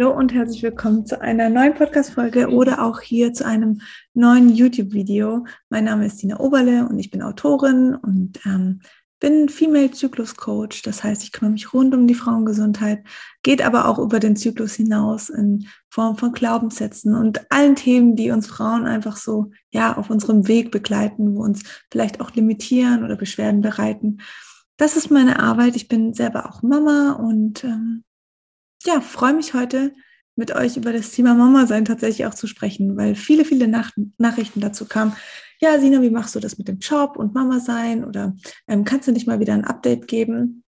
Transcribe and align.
Hallo 0.00 0.16
und 0.16 0.32
herzlich 0.32 0.62
willkommen 0.62 1.04
zu 1.04 1.20
einer 1.20 1.50
neuen 1.50 1.74
Podcast-Folge 1.74 2.48
oder 2.48 2.82
auch 2.82 3.00
hier 3.00 3.34
zu 3.34 3.44
einem 3.44 3.82
neuen 4.14 4.48
YouTube-Video. 4.48 5.44
Mein 5.68 5.84
Name 5.84 6.06
ist 6.06 6.22
Dina 6.22 6.40
Oberle 6.40 6.88
und 6.88 6.98
ich 6.98 7.10
bin 7.10 7.20
Autorin 7.20 7.94
und 7.96 8.40
ähm, 8.46 8.80
bin 9.18 9.50
Female 9.50 9.90
Zyklus 9.90 10.36
Coach. 10.36 10.80
Das 10.80 11.04
heißt, 11.04 11.22
ich 11.22 11.32
kümmere 11.32 11.52
mich 11.52 11.74
rund 11.74 11.94
um 11.94 12.06
die 12.06 12.14
Frauengesundheit, 12.14 13.04
geht 13.42 13.60
aber 13.60 13.86
auch 13.86 13.98
über 13.98 14.20
den 14.20 14.36
Zyklus 14.36 14.72
hinaus 14.72 15.28
in 15.28 15.66
Form 15.90 16.16
von 16.16 16.32
Glaubenssätzen 16.32 17.14
und 17.14 17.52
allen 17.52 17.76
Themen, 17.76 18.16
die 18.16 18.30
uns 18.30 18.46
Frauen 18.46 18.86
einfach 18.86 19.18
so, 19.18 19.50
ja, 19.70 19.98
auf 19.98 20.08
unserem 20.08 20.48
Weg 20.48 20.70
begleiten, 20.70 21.34
wo 21.36 21.42
uns 21.42 21.62
vielleicht 21.92 22.22
auch 22.22 22.32
limitieren 22.32 23.04
oder 23.04 23.16
Beschwerden 23.16 23.60
bereiten. 23.60 24.22
Das 24.78 24.96
ist 24.96 25.10
meine 25.10 25.40
Arbeit. 25.40 25.76
Ich 25.76 25.88
bin 25.88 26.14
selber 26.14 26.48
auch 26.48 26.62
Mama 26.62 27.12
und 27.12 27.64
ähm, 27.64 28.04
ja, 28.84 29.00
freue 29.00 29.34
mich 29.34 29.54
heute 29.54 29.92
mit 30.36 30.54
euch 30.54 30.76
über 30.76 30.92
das 30.92 31.10
Thema 31.10 31.34
Mama 31.34 31.66
sein 31.66 31.84
tatsächlich 31.84 32.26
auch 32.26 32.34
zu 32.34 32.46
sprechen, 32.46 32.96
weil 32.96 33.14
viele, 33.14 33.44
viele 33.44 33.68
Nach 33.68 33.90
Nachrichten 34.16 34.60
dazu 34.60 34.86
kamen. 34.86 35.14
Ja, 35.60 35.78
Sina, 35.78 36.00
wie 36.00 36.10
machst 36.10 36.34
du 36.34 36.40
das 36.40 36.56
mit 36.56 36.68
dem 36.68 36.78
Job 36.78 37.16
und 37.16 37.34
Mama 37.34 37.60
sein? 37.60 38.04
Oder 38.04 38.34
ähm, 38.66 38.84
kannst 38.84 39.06
du 39.06 39.12
nicht 39.12 39.26
mal 39.26 39.40
wieder 39.40 39.52
ein 39.52 39.64
Update 39.64 40.08
geben? 40.08 40.64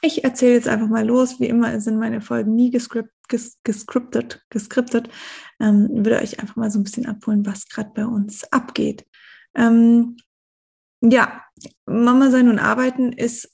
Ich 0.00 0.24
erzähle 0.24 0.54
jetzt 0.54 0.68
einfach 0.68 0.88
mal 0.88 1.06
los. 1.06 1.38
Wie 1.38 1.46
immer 1.46 1.80
sind 1.80 1.98
meine 1.98 2.20
Folgen 2.20 2.56
nie 2.56 2.70
gescript, 2.70 3.10
ges 3.28 3.58
gescriptet, 3.62 4.44
gescriptet. 4.50 5.08
Ähm, 5.60 5.88
würde 5.92 6.20
euch 6.20 6.40
einfach 6.40 6.56
mal 6.56 6.70
so 6.70 6.80
ein 6.80 6.84
bisschen 6.84 7.06
abholen, 7.06 7.46
was 7.46 7.68
gerade 7.68 7.92
bei 7.94 8.04
uns 8.04 8.44
abgeht. 8.52 9.06
Ähm, 9.54 10.16
ja, 11.00 11.42
Mama 11.86 12.30
sein 12.30 12.48
und 12.48 12.58
arbeiten 12.58 13.12
ist 13.12 13.53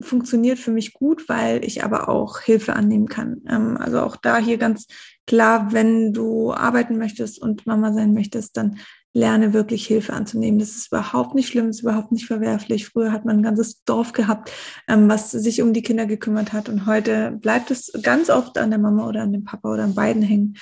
funktioniert 0.00 0.58
für 0.58 0.70
mich 0.70 0.92
gut, 0.92 1.28
weil 1.28 1.64
ich 1.64 1.84
aber 1.84 2.08
auch 2.08 2.40
Hilfe 2.40 2.74
annehmen 2.74 3.08
kann. 3.08 3.42
Ähm, 3.48 3.76
also 3.76 4.00
auch 4.00 4.16
da 4.16 4.38
hier 4.38 4.58
ganz 4.58 4.86
klar, 5.26 5.72
wenn 5.72 6.12
du 6.12 6.52
arbeiten 6.52 6.98
möchtest 6.98 7.40
und 7.40 7.66
Mama 7.66 7.92
sein 7.92 8.12
möchtest, 8.12 8.56
dann 8.56 8.78
lerne 9.12 9.52
wirklich 9.52 9.86
Hilfe 9.86 10.12
anzunehmen. 10.12 10.60
Das 10.60 10.76
ist 10.76 10.92
überhaupt 10.92 11.34
nicht 11.34 11.48
schlimm, 11.48 11.68
ist 11.68 11.80
überhaupt 11.80 12.12
nicht 12.12 12.26
verwerflich. 12.26 12.86
Früher 12.86 13.12
hat 13.12 13.24
man 13.24 13.38
ein 13.38 13.42
ganzes 13.42 13.82
Dorf 13.84 14.12
gehabt, 14.12 14.52
ähm, 14.86 15.08
was 15.08 15.30
sich 15.30 15.60
um 15.62 15.72
die 15.72 15.82
Kinder 15.82 16.06
gekümmert 16.06 16.52
hat. 16.52 16.68
Und 16.68 16.86
heute 16.86 17.32
bleibt 17.32 17.70
es 17.70 17.90
ganz 18.02 18.30
oft 18.30 18.58
an 18.58 18.70
der 18.70 18.78
Mama 18.78 19.08
oder 19.08 19.22
an 19.22 19.32
dem 19.32 19.44
Papa 19.44 19.72
oder 19.72 19.84
an 19.84 19.94
beiden 19.94 20.22
hängen, 20.22 20.56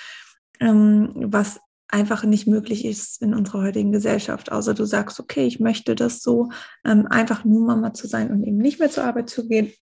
ähm, 0.61 1.11
was 1.15 1.61
einfach 1.89 2.25
nicht 2.25 2.47
möglich 2.47 2.85
ist 2.85 3.23
in 3.23 3.35
unserer 3.35 3.63
heutigen 3.63 3.93
Gesellschaft. 3.93 4.51
Außer 4.51 4.75
du 4.75 4.85
sagst, 4.85 5.21
okay, 5.21 5.47
ich 5.47 5.61
möchte 5.61 5.95
das 5.95 6.23
so, 6.23 6.51
ähm, 6.85 7.07
einfach 7.07 7.45
nur 7.45 7.67
Mama 7.67 7.95
zu 7.95 8.07
sein 8.07 8.31
und 8.31 8.45
eben 8.45 8.59
nicht 8.59 8.81
mehr 8.81 8.91
zur 8.91 9.05
Arbeit 9.05 9.31
zu 9.31 9.47
gehen, 9.49 9.73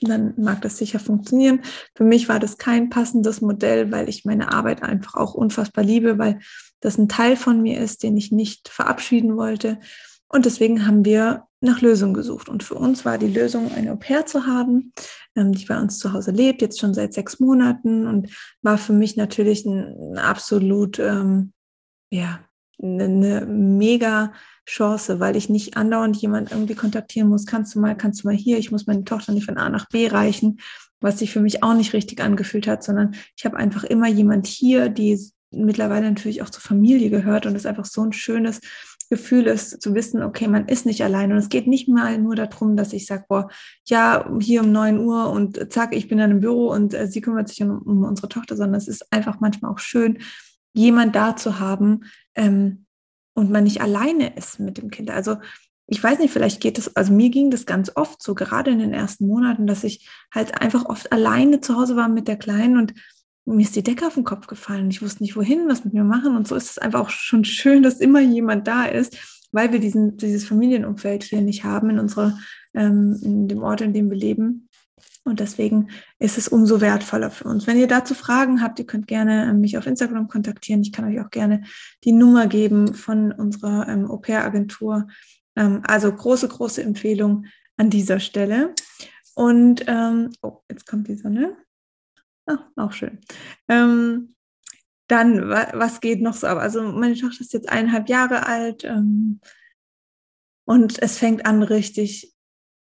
dann 0.00 0.34
mag 0.36 0.62
das 0.62 0.78
sicher 0.78 0.98
funktionieren. 0.98 1.60
Für 1.94 2.04
mich 2.04 2.28
war 2.28 2.40
das 2.40 2.58
kein 2.58 2.90
passendes 2.90 3.40
Modell, 3.40 3.92
weil 3.92 4.08
ich 4.08 4.24
meine 4.24 4.52
Arbeit 4.52 4.82
einfach 4.82 5.14
auch 5.14 5.34
unfassbar 5.34 5.84
liebe, 5.84 6.18
weil 6.18 6.40
das 6.80 6.98
ein 6.98 7.08
Teil 7.08 7.36
von 7.36 7.62
mir 7.62 7.80
ist, 7.80 8.02
den 8.02 8.16
ich 8.16 8.32
nicht 8.32 8.68
verabschieden 8.68 9.36
wollte. 9.36 9.78
Und 10.28 10.46
deswegen 10.46 10.86
haben 10.86 11.04
wir 11.04 11.44
nach 11.62 11.80
Lösungen 11.80 12.14
gesucht. 12.14 12.48
Und 12.48 12.62
für 12.62 12.74
uns 12.74 13.04
war 13.04 13.18
die 13.18 13.28
Lösung, 13.28 13.72
eine 13.72 13.92
Au 13.92 13.96
pair 13.96 14.26
zu 14.26 14.46
haben, 14.46 14.92
ähm, 15.36 15.52
die 15.52 15.64
bei 15.64 15.80
uns 15.80 15.98
zu 15.98 16.12
Hause 16.12 16.32
lebt, 16.32 16.60
jetzt 16.60 16.80
schon 16.80 16.94
seit 16.94 17.14
sechs 17.14 17.40
Monaten 17.40 18.06
und 18.06 18.30
war 18.62 18.78
für 18.78 18.92
mich 18.92 19.16
natürlich 19.16 19.64
ein, 19.64 19.96
ein 19.96 20.18
absolut, 20.18 20.98
ähm, 20.98 21.52
ja, 22.10 22.40
eine, 22.82 23.04
eine 23.04 23.46
mega 23.46 24.32
Chance, 24.66 25.20
weil 25.20 25.36
ich 25.36 25.48
nicht 25.48 25.76
andauernd 25.76 26.16
jemand 26.16 26.50
irgendwie 26.50 26.74
kontaktieren 26.74 27.28
muss. 27.28 27.46
Kannst 27.46 27.74
du 27.74 27.80
mal, 27.80 27.96
kannst 27.96 28.22
du 28.22 28.28
mal 28.28 28.36
hier? 28.36 28.58
Ich 28.58 28.70
muss 28.70 28.86
meine 28.86 29.04
Tochter 29.04 29.32
nicht 29.32 29.46
von 29.46 29.58
A 29.58 29.68
nach 29.68 29.88
B 29.88 30.08
reichen, 30.08 30.60
was 31.00 31.18
sich 31.18 31.32
für 31.32 31.40
mich 31.40 31.62
auch 31.62 31.74
nicht 31.74 31.92
richtig 31.92 32.20
angefühlt 32.20 32.66
hat, 32.66 32.82
sondern 32.82 33.14
ich 33.36 33.44
habe 33.44 33.56
einfach 33.56 33.84
immer 33.84 34.08
jemand 34.08 34.46
hier, 34.46 34.88
die 34.88 35.18
mittlerweile 35.52 36.08
natürlich 36.08 36.42
auch 36.42 36.50
zur 36.50 36.62
Familie 36.62 37.10
gehört 37.10 37.46
und 37.46 37.54
es 37.54 37.66
einfach 37.66 37.84
so 37.84 38.02
ein 38.02 38.12
schönes 38.12 38.60
Gefühl 39.12 39.46
ist, 39.46 39.82
zu 39.82 39.94
wissen, 39.94 40.22
okay, 40.22 40.48
man 40.48 40.68
ist 40.68 40.86
nicht 40.86 41.04
allein. 41.04 41.32
Und 41.32 41.36
es 41.36 41.50
geht 41.50 41.66
nicht 41.66 41.86
mal 41.86 42.16
nur 42.16 42.34
darum, 42.34 42.78
dass 42.78 42.94
ich 42.94 43.04
sage, 43.04 43.26
boah, 43.28 43.50
ja, 43.84 44.26
hier 44.40 44.62
um 44.62 44.72
neun 44.72 44.98
Uhr 45.00 45.28
und 45.28 45.70
zack, 45.70 45.94
ich 45.94 46.08
bin 46.08 46.16
dann 46.16 46.30
im 46.30 46.40
Büro 46.40 46.68
und 46.70 46.94
äh, 46.94 47.06
sie 47.06 47.20
kümmert 47.20 47.46
sich 47.46 47.62
um, 47.62 47.82
um, 47.82 48.04
unsere 48.04 48.30
Tochter, 48.30 48.56
sondern 48.56 48.76
es 48.76 48.88
ist 48.88 49.12
einfach 49.12 49.38
manchmal 49.38 49.70
auch 49.70 49.78
schön, 49.78 50.16
jemand 50.72 51.14
da 51.14 51.36
zu 51.36 51.60
haben 51.60 52.04
ähm, 52.36 52.86
und 53.34 53.50
man 53.50 53.64
nicht 53.64 53.82
alleine 53.82 54.34
ist 54.34 54.58
mit 54.60 54.78
dem 54.78 54.90
Kind. 54.90 55.10
Also 55.10 55.36
ich 55.86 56.02
weiß 56.02 56.18
nicht, 56.18 56.32
vielleicht 56.32 56.62
geht 56.62 56.78
es, 56.78 56.96
also 56.96 57.12
mir 57.12 57.28
ging 57.28 57.50
das 57.50 57.66
ganz 57.66 57.92
oft 57.94 58.22
so, 58.22 58.34
gerade 58.34 58.70
in 58.70 58.78
den 58.78 58.94
ersten 58.94 59.26
Monaten, 59.26 59.66
dass 59.66 59.84
ich 59.84 60.08
halt 60.34 60.58
einfach 60.58 60.86
oft 60.86 61.12
alleine 61.12 61.60
zu 61.60 61.76
Hause 61.76 61.96
war 61.96 62.08
mit 62.08 62.28
der 62.28 62.38
Kleinen 62.38 62.78
und 62.78 62.94
mir 63.44 63.62
ist 63.62 63.76
die 63.76 63.82
Decke 63.82 64.06
auf 64.06 64.14
den 64.14 64.24
Kopf 64.24 64.46
gefallen. 64.46 64.90
Ich 64.90 65.02
wusste 65.02 65.22
nicht, 65.22 65.36
wohin, 65.36 65.68
was 65.68 65.84
mit 65.84 65.94
mir 65.94 66.04
machen. 66.04 66.36
Und 66.36 66.46
so 66.46 66.54
ist 66.54 66.70
es 66.70 66.78
einfach 66.78 67.00
auch 67.00 67.10
schon 67.10 67.44
schön, 67.44 67.82
dass 67.82 68.00
immer 68.00 68.20
jemand 68.20 68.68
da 68.68 68.84
ist, 68.84 69.48
weil 69.52 69.72
wir 69.72 69.80
diesen, 69.80 70.16
dieses 70.16 70.44
Familienumfeld 70.44 71.24
hier 71.24 71.40
nicht 71.40 71.64
haben 71.64 71.90
in 71.90 71.98
unserer, 71.98 72.38
ähm, 72.74 73.18
in 73.22 73.48
dem 73.48 73.62
Ort, 73.62 73.80
in 73.80 73.92
dem 73.92 74.10
wir 74.10 74.16
leben. 74.16 74.68
Und 75.24 75.38
deswegen 75.38 75.88
ist 76.18 76.36
es 76.36 76.48
umso 76.48 76.80
wertvoller 76.80 77.30
für 77.30 77.44
uns. 77.44 77.66
Wenn 77.66 77.78
ihr 77.78 77.86
dazu 77.86 78.14
Fragen 78.14 78.60
habt, 78.60 78.78
ihr 78.78 78.86
könnt 78.86 79.06
gerne 79.06 79.48
ähm, 79.48 79.60
mich 79.60 79.78
auf 79.78 79.86
Instagram 79.86 80.28
kontaktieren. 80.28 80.82
Ich 80.82 80.92
kann 80.92 81.04
euch 81.04 81.20
auch 81.20 81.30
gerne 81.30 81.62
die 82.04 82.12
Nummer 82.12 82.46
geben 82.48 82.94
von 82.94 83.30
unserer 83.32 83.88
ähm, 83.88 84.10
Au-pair-Agentur. 84.10 85.06
Ähm, 85.56 85.80
also 85.84 86.12
große, 86.12 86.48
große 86.48 86.82
Empfehlung 86.82 87.46
an 87.76 87.90
dieser 87.90 88.18
Stelle. 88.18 88.74
Und 89.34 89.84
ähm, 89.86 90.30
oh, 90.42 90.58
jetzt 90.70 90.86
kommt 90.86 91.08
die 91.08 91.16
Sonne. 91.16 91.56
Ah, 92.46 92.58
auch 92.76 92.92
schön. 92.92 93.20
Ähm, 93.68 94.34
dann, 95.08 95.48
was 95.48 96.00
geht 96.00 96.22
noch 96.22 96.34
so 96.34 96.46
ab? 96.46 96.58
Also 96.58 96.82
meine 96.82 97.14
Tochter 97.14 97.40
ist 97.40 97.52
jetzt 97.52 97.68
eineinhalb 97.68 98.08
Jahre 98.08 98.46
alt 98.46 98.84
ähm, 98.84 99.40
und 100.64 101.00
es 101.02 101.18
fängt 101.18 101.44
an 101.44 101.62
richtig, 101.62 102.32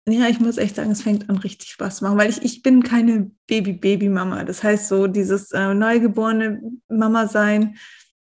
ja, 0.07 0.27
ich 0.27 0.39
muss 0.39 0.57
echt 0.57 0.75
sagen, 0.75 0.91
es 0.91 1.01
fängt 1.01 1.29
an 1.29 1.37
richtig 1.37 1.69
Spaß 1.69 1.97
zu 1.97 2.03
machen, 2.05 2.17
weil 2.17 2.29
ich, 2.29 2.41
ich 2.41 2.61
bin 2.61 2.83
keine 2.83 3.31
Baby-Baby-Mama. 3.47 4.43
Das 4.43 4.63
heißt 4.63 4.87
so, 4.87 5.07
dieses 5.07 5.51
äh, 5.51 5.73
neugeborene 5.73 6.61
Mama 6.87 7.27
sein, 7.27 7.77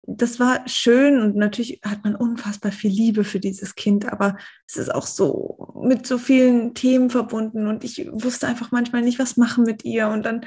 das 0.07 0.39
war 0.39 0.67
schön 0.67 1.19
und 1.19 1.35
natürlich 1.35 1.81
hat 1.83 2.03
man 2.03 2.15
unfassbar 2.15 2.71
viel 2.71 2.91
Liebe 2.91 3.23
für 3.23 3.39
dieses 3.39 3.75
Kind, 3.75 4.11
aber 4.11 4.37
es 4.67 4.77
ist 4.77 4.93
auch 4.93 5.07
so 5.07 5.73
mit 5.83 6.05
so 6.05 6.17
vielen 6.17 6.73
Themen 6.75 7.09
verbunden 7.09 7.67
und 7.67 7.83
ich 7.83 8.07
wusste 8.11 8.47
einfach 8.47 8.71
manchmal 8.71 9.01
nicht, 9.01 9.19
was 9.19 9.37
machen 9.37 9.63
mit 9.63 9.83
ihr 9.83 10.07
und 10.09 10.23
dann 10.23 10.45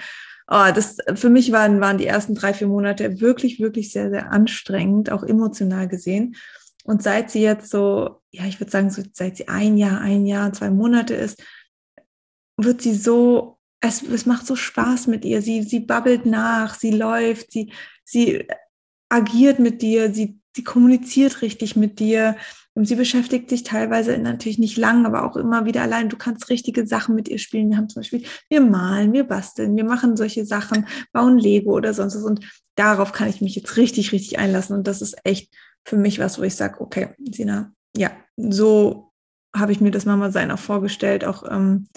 oh, 0.49 0.71
das 0.75 0.97
für 1.15 1.31
mich 1.31 1.53
waren, 1.53 1.81
waren 1.81 1.99
die 1.99 2.07
ersten 2.07 2.35
drei, 2.35 2.55
vier 2.55 2.67
Monate 2.67 3.21
wirklich, 3.21 3.61
wirklich 3.61 3.93
sehr, 3.93 4.11
sehr 4.11 4.33
anstrengend, 4.33 5.13
auch 5.13 5.23
emotional 5.23 5.89
gesehen. 5.89 6.37
Und 6.85 7.03
seit 7.03 7.31
sie 7.31 7.43
jetzt 7.43 7.71
so, 7.71 8.23
ja, 8.31 8.45
ich 8.47 8.59
würde 8.59 8.71
sagen, 8.71 8.91
so, 8.91 9.03
seit 9.13 9.37
sie 9.37 9.49
ein 9.49 9.77
Jahr, 9.77 10.01
ein 10.01 10.25
Jahr, 10.25 10.53
zwei 10.55 10.71
Monate 10.71 11.15
ist, 11.15 11.43
wird 12.57 12.81
sie 12.81 12.95
so, 12.95 13.59
es, 13.81 14.03
es 14.03 14.25
macht 14.25 14.47
so 14.47 14.57
Spaß 14.57 15.07
mit 15.07 15.25
ihr. 15.25 15.43
Sie, 15.43 15.63
sie 15.63 15.81
babbelt 15.81 16.25
nach, 16.25 16.75
sie 16.75 16.91
läuft, 16.91 17.53
sie, 17.53 17.73
sie 18.05 18.49
agiert 19.11 19.59
mit 19.59 19.83
dir, 19.83 20.13
sie, 20.13 20.41
sie 20.57 20.65
kommuniziert 20.65 21.43
richtig 21.43 21.77
mit 21.77 22.01
dir. 22.01 22.37
Und 22.79 22.85
sie 22.85 22.95
beschäftigt 22.95 23.51
sich 23.51 23.65
teilweise 23.65 24.17
natürlich 24.19 24.61
nicht 24.61 24.77
lang, 24.77 25.05
aber 25.05 25.25
auch 25.25 25.35
immer 25.35 25.65
wieder 25.65 25.83
allein. 25.83 26.09
Du 26.09 26.17
kannst 26.17 26.49
richtige 26.49 26.87
Sachen 26.87 27.17
mit 27.17 27.27
ihr 27.27 27.41
spielen. 27.41 27.71
Wir 27.71 27.77
haben 27.77 27.89
zum 27.89 28.03
Beispiel, 28.03 28.23
wir 28.49 28.61
malen, 28.61 29.13
wir 29.13 29.25
basteln, 29.25 29.75
wir 29.75 29.83
machen 29.83 30.17
solche 30.17 30.47
Sachen, 30.47 30.87
bauen 31.13 31.39
Lego 31.39 31.73
oder 31.73 31.93
sonst 31.93 32.15
was. 32.15 32.23
Und 32.23 32.49
darauf 32.77 33.11
kann 33.11 33.29
ich 33.29 33.41
mich 33.41 33.57
jetzt 33.57 33.77
richtig, 33.79 34.13
richtig 34.13 34.39
einlassen. 34.39 34.77
Und 34.77 34.87
das 34.87 35.03
ist 35.03 35.17
echt 35.25 35.53
für 35.85 35.97
mich 35.97 36.21
was, 36.21 36.39
wo 36.39 36.45
ich 36.45 36.55
sage, 36.55 36.81
okay, 36.81 37.09
Sina, 37.33 37.73
ja, 37.97 38.13
so 38.37 39.11
habe 39.53 39.73
ich 39.73 39.81
mir 39.81 39.91
das 39.91 40.07
Mama-Sein 40.07 40.53
auch 40.53 40.61
vorgestellt. 40.61 41.25
Auch, 41.25 41.51
ähm, 41.51 41.89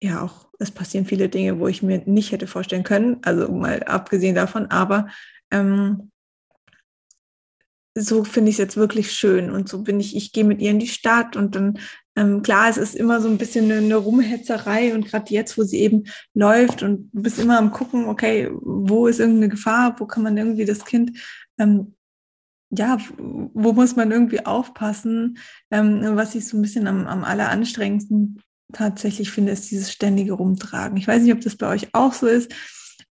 ja, 0.00 0.22
auch, 0.22 0.50
es 0.60 0.70
passieren 0.70 1.04
viele 1.04 1.28
Dinge, 1.28 1.58
wo 1.58 1.66
ich 1.66 1.82
mir 1.82 2.00
nicht 2.06 2.30
hätte 2.30 2.46
vorstellen 2.46 2.84
können. 2.84 3.16
Also 3.22 3.50
mal 3.50 3.82
abgesehen 3.82 4.36
davon, 4.36 4.66
aber 4.66 5.08
ähm, 5.50 6.12
so 7.98 8.24
finde 8.24 8.50
ich 8.50 8.54
es 8.54 8.58
jetzt 8.58 8.76
wirklich 8.76 9.12
schön. 9.12 9.50
Und 9.50 9.68
so 9.68 9.82
bin 9.82 10.00
ich, 10.00 10.16
ich 10.16 10.32
gehe 10.32 10.44
mit 10.44 10.60
ihr 10.60 10.70
in 10.70 10.78
die 10.78 10.86
Stadt 10.86 11.36
und 11.36 11.54
dann, 11.54 11.78
ähm, 12.16 12.42
klar, 12.42 12.68
es 12.68 12.76
ist 12.76 12.94
immer 12.94 13.20
so 13.20 13.28
ein 13.28 13.38
bisschen 13.38 13.66
eine, 13.66 13.76
eine 13.78 13.96
Rumhetzerei 13.96 14.94
und 14.94 15.06
gerade 15.06 15.32
jetzt, 15.32 15.58
wo 15.58 15.62
sie 15.62 15.78
eben 15.78 16.04
läuft 16.34 16.82
und 16.82 17.10
du 17.12 17.22
bist 17.22 17.38
immer 17.38 17.58
am 17.58 17.72
gucken, 17.72 18.06
okay, 18.06 18.50
wo 18.52 19.06
ist 19.06 19.20
irgendeine 19.20 19.48
Gefahr, 19.48 19.96
wo 19.98 20.06
kann 20.06 20.22
man 20.22 20.36
irgendwie 20.36 20.64
das 20.64 20.84
Kind, 20.84 21.18
ähm, 21.58 21.94
ja, 22.70 22.98
wo 23.18 23.72
muss 23.72 23.96
man 23.96 24.10
irgendwie 24.10 24.44
aufpassen? 24.44 25.38
Ähm, 25.70 26.02
was 26.16 26.34
ich 26.34 26.46
so 26.46 26.56
ein 26.56 26.62
bisschen 26.62 26.86
am, 26.86 27.06
am 27.06 27.24
alleranstrengendsten 27.24 28.42
tatsächlich 28.72 29.30
finde, 29.30 29.52
ist 29.52 29.70
dieses 29.70 29.90
ständige 29.90 30.34
Rumtragen. 30.34 30.98
Ich 30.98 31.08
weiß 31.08 31.22
nicht, 31.22 31.32
ob 31.32 31.40
das 31.40 31.56
bei 31.56 31.68
euch 31.68 31.88
auch 31.94 32.12
so 32.12 32.26
ist. 32.26 32.52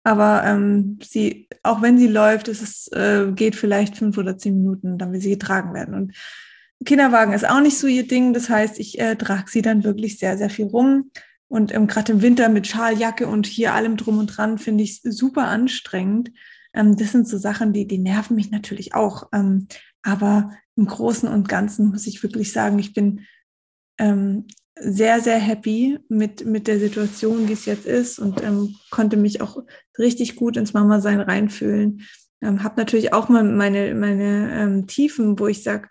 Aber 0.08 0.42
ähm, 0.46 1.00
sie, 1.04 1.50
auch 1.64 1.82
wenn 1.82 1.98
sie 1.98 2.08
läuft, 2.08 2.48
ist 2.48 2.62
es, 2.62 2.88
äh, 2.94 3.30
geht 3.36 3.58
vielleicht 3.58 3.98
fünf 3.98 4.18
oder 4.18 4.38
zehn 4.38 4.56
Minuten, 4.58 4.98
dann 4.98 5.12
will 5.12 5.20
sie 5.20 5.32
getragen 5.32 5.74
werden. 5.74 5.94
Und 5.94 6.14
Kinderwagen 6.86 7.34
ist 7.34 7.46
auch 7.46 7.60
nicht 7.60 7.78
so 7.78 7.88
ihr 7.88 8.08
Ding. 8.08 8.32
Das 8.32 8.50
heißt, 8.50 8.80
ich 8.80 9.02
äh, 9.02 9.18
trage 9.18 9.52
sie 9.52 9.62
dann 9.62 9.84
wirklich 9.84 10.18
sehr, 10.18 10.38
sehr 10.38 10.50
viel 10.50 10.68
rum. 10.68 11.12
Und 11.50 11.76
ähm, 11.76 11.88
gerade 11.88 12.14
im 12.14 12.22
Winter 12.22 12.48
mit 12.48 12.68
Schaljacke 12.68 13.28
und 13.28 13.48
hier 13.48 13.74
allem 13.74 13.98
drum 13.98 14.18
und 14.18 14.28
dran 14.28 14.58
finde 14.58 14.86
ich 14.86 15.04
es 15.04 15.18
super 15.18 15.50
anstrengend. 15.50 16.32
Ähm, 16.74 16.96
das 16.96 17.12
sind 17.12 17.28
so 17.28 17.38
Sachen, 17.38 17.74
die, 17.74 17.86
die 17.86 17.98
nerven 17.98 18.38
mich 18.38 18.50
natürlich 18.50 18.96
auch. 18.96 19.28
Ähm, 19.34 19.68
aber 20.04 20.52
im 20.78 20.86
Großen 20.86 21.28
und 21.28 21.50
Ganzen 21.50 21.90
muss 21.90 22.08
ich 22.08 22.24
wirklich 22.24 22.54
sagen, 22.54 22.80
ich 22.80 22.94
bin 22.94 23.26
ähm, 23.98 24.46
sehr, 24.80 25.22
sehr 25.22 25.38
happy 25.38 26.00
mit, 26.10 26.46
mit 26.46 26.68
der 26.68 26.80
Situation, 26.80 27.48
wie 27.48 27.54
es 27.54 27.66
jetzt 27.66 27.86
ist 27.86 28.20
und 28.20 28.44
ähm, 28.44 28.76
konnte 28.90 29.18
mich 29.18 29.42
auch 29.42 29.64
richtig 29.98 30.36
gut 30.36 30.58
ins 30.58 30.74
Mama-Sein 30.74 31.20
reinfühlen. 31.20 32.02
Ähm, 32.42 32.64
habe 32.64 32.80
natürlich 32.80 33.14
auch 33.14 33.30
mal 33.30 33.44
meine, 33.44 33.96
meine 33.96 34.52
ähm, 34.54 34.88
Tiefen, 34.88 35.40
wo 35.40 35.48
ich 35.48 35.64
sage, 35.64 35.90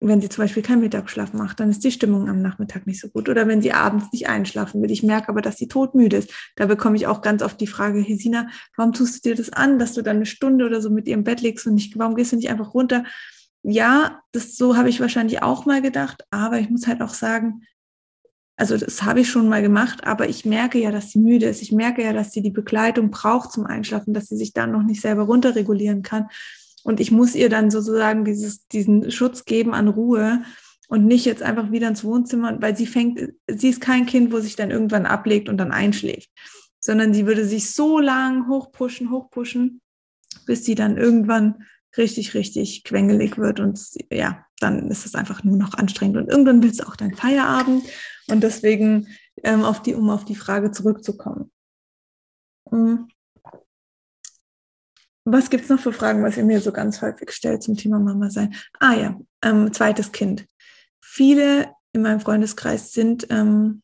wenn 0.00 0.20
sie 0.20 0.28
zum 0.28 0.44
Beispiel 0.44 0.62
keinen 0.62 0.82
Mittagsschlaf 0.82 1.32
macht, 1.32 1.60
dann 1.60 1.70
ist 1.70 1.82
die 1.82 1.90
Stimmung 1.90 2.28
am 2.28 2.42
Nachmittag 2.42 2.86
nicht 2.86 3.00
so 3.00 3.08
gut. 3.08 3.28
Oder 3.28 3.48
wenn 3.48 3.62
sie 3.62 3.72
abends 3.72 4.12
nicht 4.12 4.28
einschlafen 4.28 4.82
will. 4.82 4.90
Ich 4.90 5.02
merke 5.02 5.28
aber, 5.28 5.40
dass 5.40 5.56
sie 5.56 5.68
todmüde 5.68 6.18
ist. 6.18 6.32
Da 6.56 6.66
bekomme 6.66 6.96
ich 6.96 7.06
auch 7.06 7.22
ganz 7.22 7.42
oft 7.42 7.60
die 7.60 7.66
Frage, 7.66 8.00
Hesina, 8.00 8.48
warum 8.76 8.92
tust 8.92 9.24
du 9.24 9.30
dir 9.30 9.34
das 9.34 9.52
an, 9.52 9.78
dass 9.78 9.94
du 9.94 10.02
dann 10.02 10.16
eine 10.16 10.26
Stunde 10.26 10.66
oder 10.66 10.80
so 10.80 10.90
mit 10.90 11.08
ihr 11.08 11.14
im 11.14 11.24
Bett 11.24 11.40
legst 11.40 11.66
und 11.66 11.74
nicht, 11.74 11.98
warum 11.98 12.16
gehst 12.16 12.32
du 12.32 12.36
nicht 12.36 12.50
einfach 12.50 12.74
runter? 12.74 13.04
Ja, 13.66 14.20
das 14.32 14.56
so 14.56 14.76
habe 14.76 14.90
ich 14.90 15.00
wahrscheinlich 15.00 15.42
auch 15.42 15.64
mal 15.64 15.80
gedacht, 15.80 16.22
aber 16.30 16.58
ich 16.58 16.68
muss 16.68 16.86
halt 16.86 17.00
auch 17.00 17.14
sagen, 17.14 17.62
also 18.56 18.76
das 18.76 19.02
habe 19.02 19.20
ich 19.20 19.30
schon 19.30 19.48
mal 19.48 19.62
gemacht, 19.62 20.06
aber 20.06 20.28
ich 20.28 20.44
merke 20.44 20.78
ja, 20.78 20.92
dass 20.92 21.10
sie 21.10 21.18
müde 21.18 21.46
ist. 21.46 21.62
Ich 21.62 21.72
merke 21.72 22.04
ja, 22.04 22.12
dass 22.12 22.32
sie 22.32 22.42
die 22.42 22.50
Begleitung 22.50 23.10
braucht 23.10 23.52
zum 23.52 23.64
Einschlafen, 23.64 24.12
dass 24.12 24.28
sie 24.28 24.36
sich 24.36 24.52
dann 24.52 24.70
noch 24.70 24.82
nicht 24.82 25.00
selber 25.00 25.22
runterregulieren 25.22 26.02
kann. 26.02 26.28
Und 26.84 27.00
ich 27.00 27.10
muss 27.10 27.34
ihr 27.34 27.48
dann 27.48 27.70
sozusagen 27.70 28.26
dieses, 28.26 28.68
diesen 28.68 29.10
Schutz 29.10 29.46
geben 29.46 29.72
an 29.72 29.88
Ruhe 29.88 30.42
und 30.88 31.06
nicht 31.06 31.24
jetzt 31.24 31.42
einfach 31.42 31.72
wieder 31.72 31.88
ins 31.88 32.04
Wohnzimmer, 32.04 32.60
weil 32.60 32.76
sie 32.76 32.86
fängt, 32.86 33.32
sie 33.48 33.70
ist 33.70 33.80
kein 33.80 34.04
Kind, 34.04 34.30
wo 34.30 34.40
sich 34.40 34.56
dann 34.56 34.70
irgendwann 34.70 35.06
ablegt 35.06 35.48
und 35.48 35.56
dann 35.56 35.72
einschläft, 35.72 36.28
sondern 36.80 37.14
sie 37.14 37.26
würde 37.26 37.46
sich 37.46 37.70
so 37.70 37.98
lang 37.98 38.46
hochpushen, 38.46 39.10
hochpushen, 39.10 39.80
bis 40.44 40.66
sie 40.66 40.74
dann 40.74 40.98
irgendwann 40.98 41.64
richtig, 41.96 42.34
richtig 42.34 42.84
quengelig 42.84 43.38
wird 43.38 43.60
und 43.60 43.80
ja, 44.10 44.44
dann 44.58 44.88
ist 44.90 45.06
es 45.06 45.14
einfach 45.14 45.44
nur 45.44 45.56
noch 45.56 45.74
anstrengend 45.74 46.16
und 46.16 46.28
irgendwann 46.28 46.62
willst 46.62 46.80
du 46.80 46.88
auch 46.88 46.96
deinen 46.96 47.14
Feierabend 47.14 47.84
und 48.28 48.42
deswegen 48.42 49.08
ähm, 49.42 49.62
auf 49.62 49.82
die, 49.82 49.94
um 49.94 50.10
auf 50.10 50.24
die 50.24 50.36
Frage 50.36 50.70
zurückzukommen. 50.70 51.50
Mhm. 52.70 53.08
Was 55.26 55.48
gibt 55.48 55.64
es 55.64 55.70
noch 55.70 55.80
für 55.80 55.92
Fragen, 55.92 56.22
was 56.22 56.36
ihr 56.36 56.44
mir 56.44 56.60
so 56.60 56.70
ganz 56.70 57.00
häufig 57.00 57.32
stellt 57.32 57.62
zum 57.62 57.76
Thema 57.76 57.98
Mama 57.98 58.28
sein? 58.30 58.54
Ah 58.78 58.94
ja, 58.94 59.18
ähm, 59.42 59.72
zweites 59.72 60.12
Kind. 60.12 60.46
Viele 61.00 61.72
in 61.92 62.02
meinem 62.02 62.20
Freundeskreis 62.20 62.92
sind, 62.92 63.26
ähm, 63.30 63.82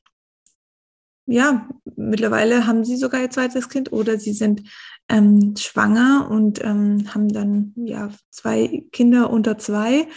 ja, 1.30 1.68
mittlerweile 1.96 2.66
haben 2.66 2.84
sie 2.84 2.96
sogar 2.96 3.22
ihr 3.22 3.30
zweites 3.30 3.68
Kind 3.68 3.92
oder 3.92 4.18
sie 4.18 4.32
sind 4.32 4.62
ähm, 5.08 5.54
schwanger 5.56 6.28
und 6.30 6.62
ähm, 6.64 7.12
haben 7.14 7.28
dann 7.28 7.72
ja 7.76 8.10
zwei 8.30 8.84
Kinder 8.92 9.30
unter 9.30 9.58
zwei, 9.58 10.08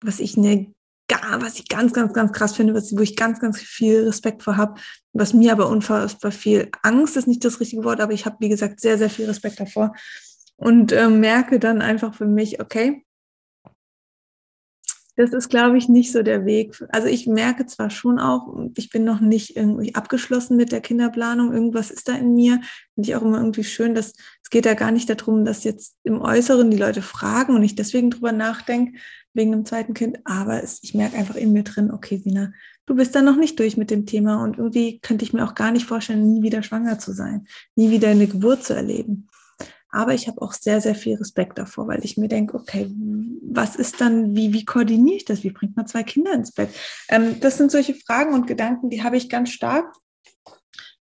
was 0.00 0.20
ich 0.20 0.36
eine 0.36 0.72
was 1.38 1.58
ich 1.58 1.68
ganz, 1.68 1.92
ganz, 1.92 2.14
ganz 2.14 2.32
krass 2.32 2.56
finde, 2.56 2.74
was, 2.74 2.96
wo 2.96 3.00
ich 3.02 3.14
ganz, 3.14 3.38
ganz 3.38 3.58
viel 3.60 4.04
Respekt 4.04 4.42
vor 4.42 4.56
habe, 4.56 4.80
was 5.12 5.34
mir 5.34 5.52
aber 5.52 5.68
unfassbar 5.68 6.32
viel 6.32 6.70
Angst 6.82 7.16
ist 7.18 7.28
nicht 7.28 7.44
das 7.44 7.60
richtige 7.60 7.84
Wort, 7.84 8.00
aber 8.00 8.14
ich 8.14 8.24
habe, 8.24 8.36
wie 8.40 8.48
gesagt, 8.48 8.80
sehr, 8.80 8.96
sehr 8.96 9.10
viel 9.10 9.26
Respekt 9.26 9.60
davor, 9.60 9.92
und 10.56 10.92
äh, 10.92 11.08
merke 11.08 11.58
dann 11.58 11.82
einfach 11.82 12.14
für 12.14 12.26
mich, 12.26 12.60
okay, 12.60 13.04
das 15.16 15.32
ist, 15.32 15.48
glaube 15.48 15.78
ich, 15.78 15.88
nicht 15.88 16.10
so 16.10 16.22
der 16.22 16.44
Weg. 16.44 16.82
Also 16.88 17.06
ich 17.06 17.26
merke 17.26 17.66
zwar 17.66 17.90
schon 17.90 18.18
auch, 18.18 18.52
ich 18.74 18.90
bin 18.90 19.04
noch 19.04 19.20
nicht 19.20 19.56
irgendwie 19.56 19.94
abgeschlossen 19.94 20.56
mit 20.56 20.72
der 20.72 20.80
Kinderplanung. 20.80 21.52
Irgendwas 21.52 21.90
ist 21.90 22.08
da 22.08 22.14
in 22.16 22.34
mir. 22.34 22.60
Finde 22.94 23.08
ich 23.08 23.14
auch 23.14 23.22
immer 23.22 23.38
irgendwie 23.38 23.64
schön, 23.64 23.94
dass 23.94 24.14
es 24.42 24.50
geht 24.50 24.66
ja 24.66 24.74
gar 24.74 24.90
nicht 24.90 25.08
darum, 25.08 25.44
dass 25.44 25.64
jetzt 25.64 25.96
im 26.02 26.20
Äußeren 26.20 26.70
die 26.70 26.76
Leute 26.76 27.02
fragen 27.02 27.54
und 27.54 27.62
ich 27.62 27.76
deswegen 27.76 28.10
drüber 28.10 28.32
nachdenke, 28.32 28.98
wegen 29.34 29.52
einem 29.52 29.64
zweiten 29.64 29.94
Kind. 29.94 30.18
Aber 30.24 30.62
es, 30.62 30.80
ich 30.82 30.94
merke 30.94 31.16
einfach 31.16 31.36
in 31.36 31.52
mir 31.52 31.62
drin, 31.62 31.92
okay, 31.92 32.18
Sina, 32.18 32.52
du 32.86 32.96
bist 32.96 33.14
da 33.14 33.22
noch 33.22 33.36
nicht 33.36 33.58
durch 33.60 33.76
mit 33.76 33.90
dem 33.90 34.06
Thema 34.06 34.42
und 34.42 34.58
irgendwie 34.58 34.98
könnte 35.00 35.24
ich 35.24 35.32
mir 35.32 35.44
auch 35.44 35.54
gar 35.54 35.70
nicht 35.70 35.86
vorstellen, 35.86 36.26
nie 36.26 36.42
wieder 36.42 36.62
schwanger 36.62 36.98
zu 36.98 37.12
sein, 37.12 37.46
nie 37.76 37.90
wieder 37.90 38.08
eine 38.08 38.26
Geburt 38.26 38.64
zu 38.64 38.74
erleben. 38.74 39.28
Aber 39.94 40.12
ich 40.12 40.26
habe 40.26 40.42
auch 40.42 40.52
sehr, 40.52 40.80
sehr 40.80 40.96
viel 40.96 41.16
Respekt 41.16 41.56
davor, 41.56 41.86
weil 41.86 42.04
ich 42.04 42.16
mir 42.16 42.26
denke, 42.26 42.56
okay, 42.56 42.90
was 43.42 43.76
ist 43.76 44.00
dann, 44.00 44.34
wie, 44.34 44.52
wie 44.52 44.64
koordiniere 44.64 45.18
ich 45.18 45.24
das? 45.24 45.44
Wie 45.44 45.52
bringt 45.52 45.76
man 45.76 45.86
zwei 45.86 46.02
Kinder 46.02 46.32
ins 46.32 46.50
Bett? 46.50 46.68
Ähm, 47.08 47.38
das 47.38 47.58
sind 47.58 47.70
solche 47.70 47.94
Fragen 47.94 48.34
und 48.34 48.48
Gedanken, 48.48 48.90
die 48.90 49.04
habe 49.04 49.16
ich 49.16 49.28
ganz 49.28 49.50
stark, 49.50 49.94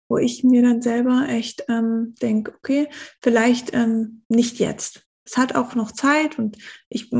wo 0.09 0.19
ich 0.19 0.44
mir 0.44 0.62
dann 0.62 0.83
selber 0.83 1.27
echt 1.29 1.65
ähm, 1.69 2.15
denke, 2.23 2.55
okay, 2.56 2.88
vielleicht 3.21 3.75
ähm, 3.75 4.23
nicht 4.29 4.61
jetzt. 4.61 5.03
Es 5.25 5.37
hat 5.37 5.56
auch 5.56 5.75
noch 5.75 5.91
Zeit 5.91 6.38
und 6.38 6.56
ich 6.88 7.11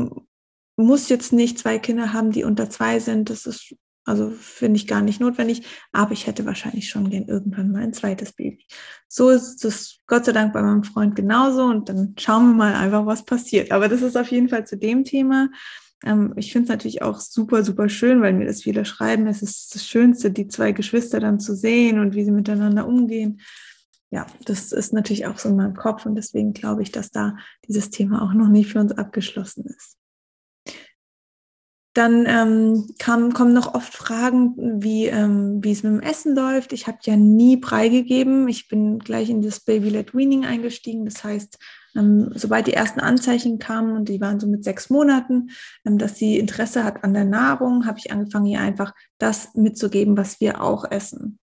muss 0.77 1.09
jetzt 1.09 1.33
nicht 1.33 1.59
zwei 1.59 1.79
Kinder 1.79 2.13
haben, 2.13 2.31
die 2.31 2.45
unter 2.45 2.69
zwei 2.69 3.01
sind. 3.01 3.29
Das 3.29 3.45
ist 3.45 3.75
also 4.07 4.31
finde 4.31 4.77
ich 4.77 4.87
gar 4.87 5.01
nicht 5.01 5.19
notwendig, 5.19 5.67
aber 5.91 6.13
ich 6.13 6.27
hätte 6.27 6.45
wahrscheinlich 6.45 6.89
schon 6.89 7.09
gern 7.09 7.25
irgendwann 7.25 7.71
mal 7.71 7.83
ein 7.83 7.93
zweites 7.93 8.31
Baby. 8.31 8.65
So 9.09 9.29
ist 9.29 9.65
es 9.65 9.99
Gott 10.07 10.23
sei 10.23 10.31
Dank 10.31 10.53
bei 10.53 10.61
meinem 10.61 10.83
Freund 10.83 11.15
genauso 11.15 11.65
und 11.65 11.89
dann 11.89 12.15
schauen 12.17 12.47
wir 12.47 12.55
mal 12.55 12.75
einfach, 12.75 13.05
was 13.05 13.25
passiert. 13.25 13.71
Aber 13.71 13.89
das 13.89 14.01
ist 14.01 14.15
auf 14.15 14.31
jeden 14.31 14.47
Fall 14.47 14.65
zu 14.65 14.77
dem 14.77 15.03
Thema. 15.03 15.49
Ähm, 16.05 16.33
ich 16.37 16.53
finde 16.53 16.63
es 16.63 16.69
natürlich 16.69 17.01
auch 17.01 17.19
super, 17.19 17.65
super 17.65 17.89
schön, 17.89 18.21
weil 18.21 18.31
mir 18.31 18.45
das 18.45 18.63
viele 18.63 18.85
schreiben. 18.85 19.27
Es 19.27 19.41
ist 19.41 19.75
das 19.75 19.85
Schönste, 19.85 20.31
die 20.31 20.47
zwei 20.47 20.71
Geschwister 20.71 21.19
dann 21.19 21.41
zu 21.41 21.53
sehen 21.53 21.99
und 21.99 22.15
wie 22.15 22.23
sie 22.23 22.31
miteinander 22.31 22.87
umgehen. 22.87 23.41
Ja, 24.09 24.25
das 24.45 24.71
ist 24.71 24.93
natürlich 24.93 25.25
auch 25.25 25.37
so 25.37 25.49
in 25.49 25.57
meinem 25.57 25.75
Kopf 25.75 26.05
und 26.05 26.15
deswegen 26.15 26.53
glaube 26.53 26.81
ich, 26.81 26.93
dass 26.93 27.11
da 27.11 27.35
dieses 27.67 27.89
Thema 27.89 28.21
auch 28.21 28.33
noch 28.33 28.47
nicht 28.47 28.71
für 28.71 28.79
uns 28.79 28.93
abgeschlossen 28.93 29.65
ist. 29.65 29.96
Dann 31.97 32.27
ähm, 32.27 32.93
kam, 32.99 33.33
kommen 33.33 33.53
noch 33.53 33.73
oft 33.73 33.91
Fragen, 33.91 34.83
wie, 34.83 35.07
ähm, 35.07 35.61
es 35.65 35.81
mit 35.81 35.93
dem 35.93 35.99
Essen 35.99 36.35
läuft. 36.35 36.71
Ich 36.71 36.85
habe 36.85 36.99
ja 37.01 37.15
nie 37.15 37.57
Brei 37.57 37.89
gegeben. 37.89 38.47
Ich 38.47 38.67
bin 38.67 38.99
gleich 38.99 39.31
in 39.31 39.41
das 39.41 39.61
Baby-led 39.61 40.13
Weaning 40.13 40.45
eingestiegen. 40.45 41.05
Das 41.05 41.23
heißt, 41.23 41.57
ähm, 41.95 42.29
sobald 42.35 42.67
die 42.67 42.73
ersten 42.73 42.99
Anzeichen 42.99 43.57
kamen, 43.57 43.95
und 43.95 44.09
die 44.09 44.21
waren 44.21 44.39
so 44.39 44.45
mit 44.45 44.63
sechs 44.63 44.91
Monaten, 44.91 45.49
ähm, 45.87 45.97
dass 45.97 46.19
sie 46.19 46.37
Interesse 46.37 46.83
hat 46.83 47.03
an 47.03 47.15
der 47.15 47.25
Nahrung, 47.25 47.87
habe 47.87 47.97
ich 47.97 48.11
angefangen, 48.11 48.45
ihr 48.45 48.61
einfach 48.61 48.93
das 49.17 49.55
mitzugeben, 49.55 50.17
was 50.17 50.39
wir 50.39 50.61
auch 50.61 50.85
essen. 50.91 51.39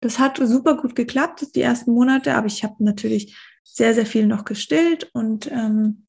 Das 0.00 0.18
hat 0.18 0.38
super 0.38 0.78
gut 0.78 0.96
geklappt, 0.96 1.54
die 1.54 1.62
ersten 1.62 1.92
Monate, 1.92 2.34
aber 2.34 2.48
ich 2.48 2.64
habe 2.64 2.74
natürlich 2.82 3.38
sehr, 3.62 3.94
sehr 3.94 4.06
viel 4.06 4.26
noch 4.26 4.44
gestillt 4.44 5.08
und 5.12 5.48
ähm, 5.52 6.06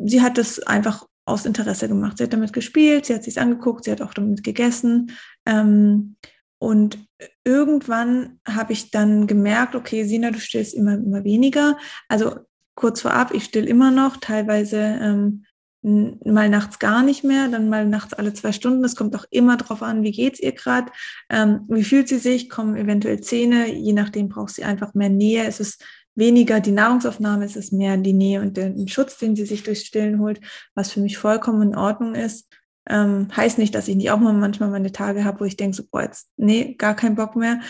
sie 0.00 0.20
hat 0.20 0.36
das 0.36 0.58
einfach 0.58 1.06
aus 1.24 1.46
Interesse 1.46 1.88
gemacht. 1.88 2.18
Sie 2.18 2.24
hat 2.24 2.32
damit 2.32 2.52
gespielt, 2.52 3.06
sie 3.06 3.14
hat 3.14 3.24
sich 3.24 3.40
angeguckt, 3.40 3.84
sie 3.84 3.92
hat 3.92 4.02
auch 4.02 4.14
damit 4.14 4.42
gegessen. 4.42 5.12
Ähm, 5.46 6.16
und 6.58 6.98
irgendwann 7.44 8.38
habe 8.46 8.72
ich 8.72 8.90
dann 8.90 9.26
gemerkt, 9.26 9.74
okay, 9.74 10.04
Sina, 10.04 10.30
du 10.30 10.38
stillst 10.38 10.74
immer, 10.74 10.94
immer 10.94 11.24
weniger. 11.24 11.76
Also 12.08 12.36
kurz 12.74 13.00
vorab, 13.00 13.34
ich 13.34 13.44
still 13.44 13.66
immer 13.66 13.90
noch, 13.90 14.16
teilweise 14.18 14.78
ähm, 14.78 15.44
mal 15.82 16.48
nachts 16.48 16.78
gar 16.78 17.02
nicht 17.02 17.24
mehr, 17.24 17.48
dann 17.48 17.68
mal 17.68 17.86
nachts 17.86 18.14
alle 18.14 18.32
zwei 18.32 18.52
Stunden. 18.52 18.84
Es 18.84 18.94
kommt 18.94 19.16
auch 19.16 19.24
immer 19.30 19.56
darauf 19.56 19.82
an, 19.82 20.04
wie 20.04 20.12
geht's 20.12 20.38
ihr 20.38 20.52
gerade, 20.52 20.92
ähm, 21.28 21.66
wie 21.68 21.82
fühlt 21.82 22.08
sie 22.08 22.18
sich, 22.18 22.48
kommen 22.48 22.76
eventuell 22.76 23.20
Zähne, 23.20 23.72
je 23.72 23.92
nachdem 23.92 24.28
braucht 24.28 24.54
sie 24.54 24.64
einfach 24.64 24.94
mehr 24.94 25.08
Nähe. 25.10 25.44
Es 25.44 25.58
ist 25.58 25.84
weniger 26.14 26.60
die 26.60 26.72
Nahrungsaufnahme, 26.72 27.44
es 27.44 27.56
ist 27.56 27.72
mehr 27.72 27.96
die 27.96 28.12
Nähe 28.12 28.40
und 28.40 28.56
den 28.56 28.88
Schutz, 28.88 29.18
den 29.18 29.36
sie 29.36 29.46
sich 29.46 29.62
durchs 29.62 29.84
Stillen 29.84 30.20
holt, 30.20 30.40
was 30.74 30.92
für 30.92 31.00
mich 31.00 31.18
vollkommen 31.18 31.62
in 31.62 31.76
Ordnung 31.76 32.14
ist. 32.14 32.48
Ähm, 32.88 33.28
heißt 33.34 33.58
nicht, 33.58 33.74
dass 33.74 33.88
ich 33.88 33.96
nicht 33.96 34.10
auch 34.10 34.18
mal 34.18 34.32
manchmal 34.32 34.70
meine 34.70 34.92
Tage 34.92 35.24
habe, 35.24 35.40
wo 35.40 35.44
ich 35.44 35.56
denke, 35.56 35.76
so, 35.76 35.84
boah, 35.90 36.02
jetzt, 36.02 36.30
nee, 36.36 36.74
gar 36.74 36.94
keinen 36.94 37.14
Bock 37.14 37.36
mehr. 37.36 37.60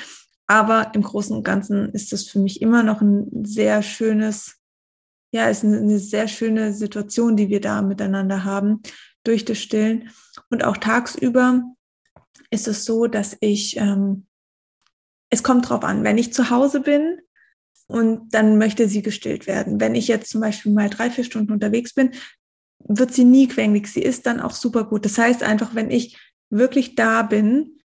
Aber 0.47 0.93
im 0.95 1.03
Großen 1.03 1.37
und 1.37 1.45
Ganzen 1.45 1.91
ist 1.91 2.13
das 2.13 2.25
für 2.25 2.39
mich 2.39 2.63
immer 2.63 2.83
noch 2.83 3.01
ein 3.01 3.45
sehr 3.45 3.83
schönes, 3.83 4.57
ja, 5.33 5.49
ist 5.49 5.65
eine, 5.65 5.79
eine 5.79 5.99
sehr 5.99 6.29
schöne 6.29 6.73
Situation, 6.73 7.37
die 7.37 7.49
wir 7.49 7.61
da 7.61 7.83
miteinander 7.83 8.45
haben 8.45 8.81
durch 9.25 9.45
das 9.45 9.59
Stillen. 9.59 10.11
Und 10.51 10.65
auch 10.65 10.77
tagsüber 10.77 11.63
ist 12.51 12.69
es 12.69 12.85
so, 12.85 13.07
dass 13.07 13.37
ich, 13.41 13.77
ähm, 13.77 14.27
es 15.31 15.43
kommt 15.43 15.69
drauf 15.69 15.85
an, 15.85 16.05
wenn 16.05 16.19
ich 16.19 16.33
zu 16.33 16.51
Hause 16.51 16.81
bin, 16.81 17.19
und 17.87 18.33
dann 18.35 18.59
möchte 18.59 18.89
sie 18.89 19.03
gestillt 19.03 19.47
werden. 19.47 19.81
Wenn 19.81 19.95
ich 19.95 20.09
jetzt 20.09 20.31
zum 20.31 20.41
Beispiel 20.41 20.73
mal 20.73 20.91
drei, 20.91 21.11
vier 21.11 21.25
Stunden 21.25 21.53
unterwegs 21.53 21.95
bin, 21.95 22.11
wird 22.79 23.12
sie 23.12 23.25
nie 23.25 23.49
quengelig. 23.49 23.89
Sie 23.89 24.03
ist 24.03 24.27
dann 24.27 24.41
auch 24.41 24.53
super 24.53 24.85
gut. 24.85 25.05
Das 25.05 25.19
heißt 25.19 25.43
einfach, 25.43 25.75
wenn 25.75 25.91
ich 25.91 26.19
wirklich 26.51 26.95
da 26.95 27.23
bin, 27.23 27.79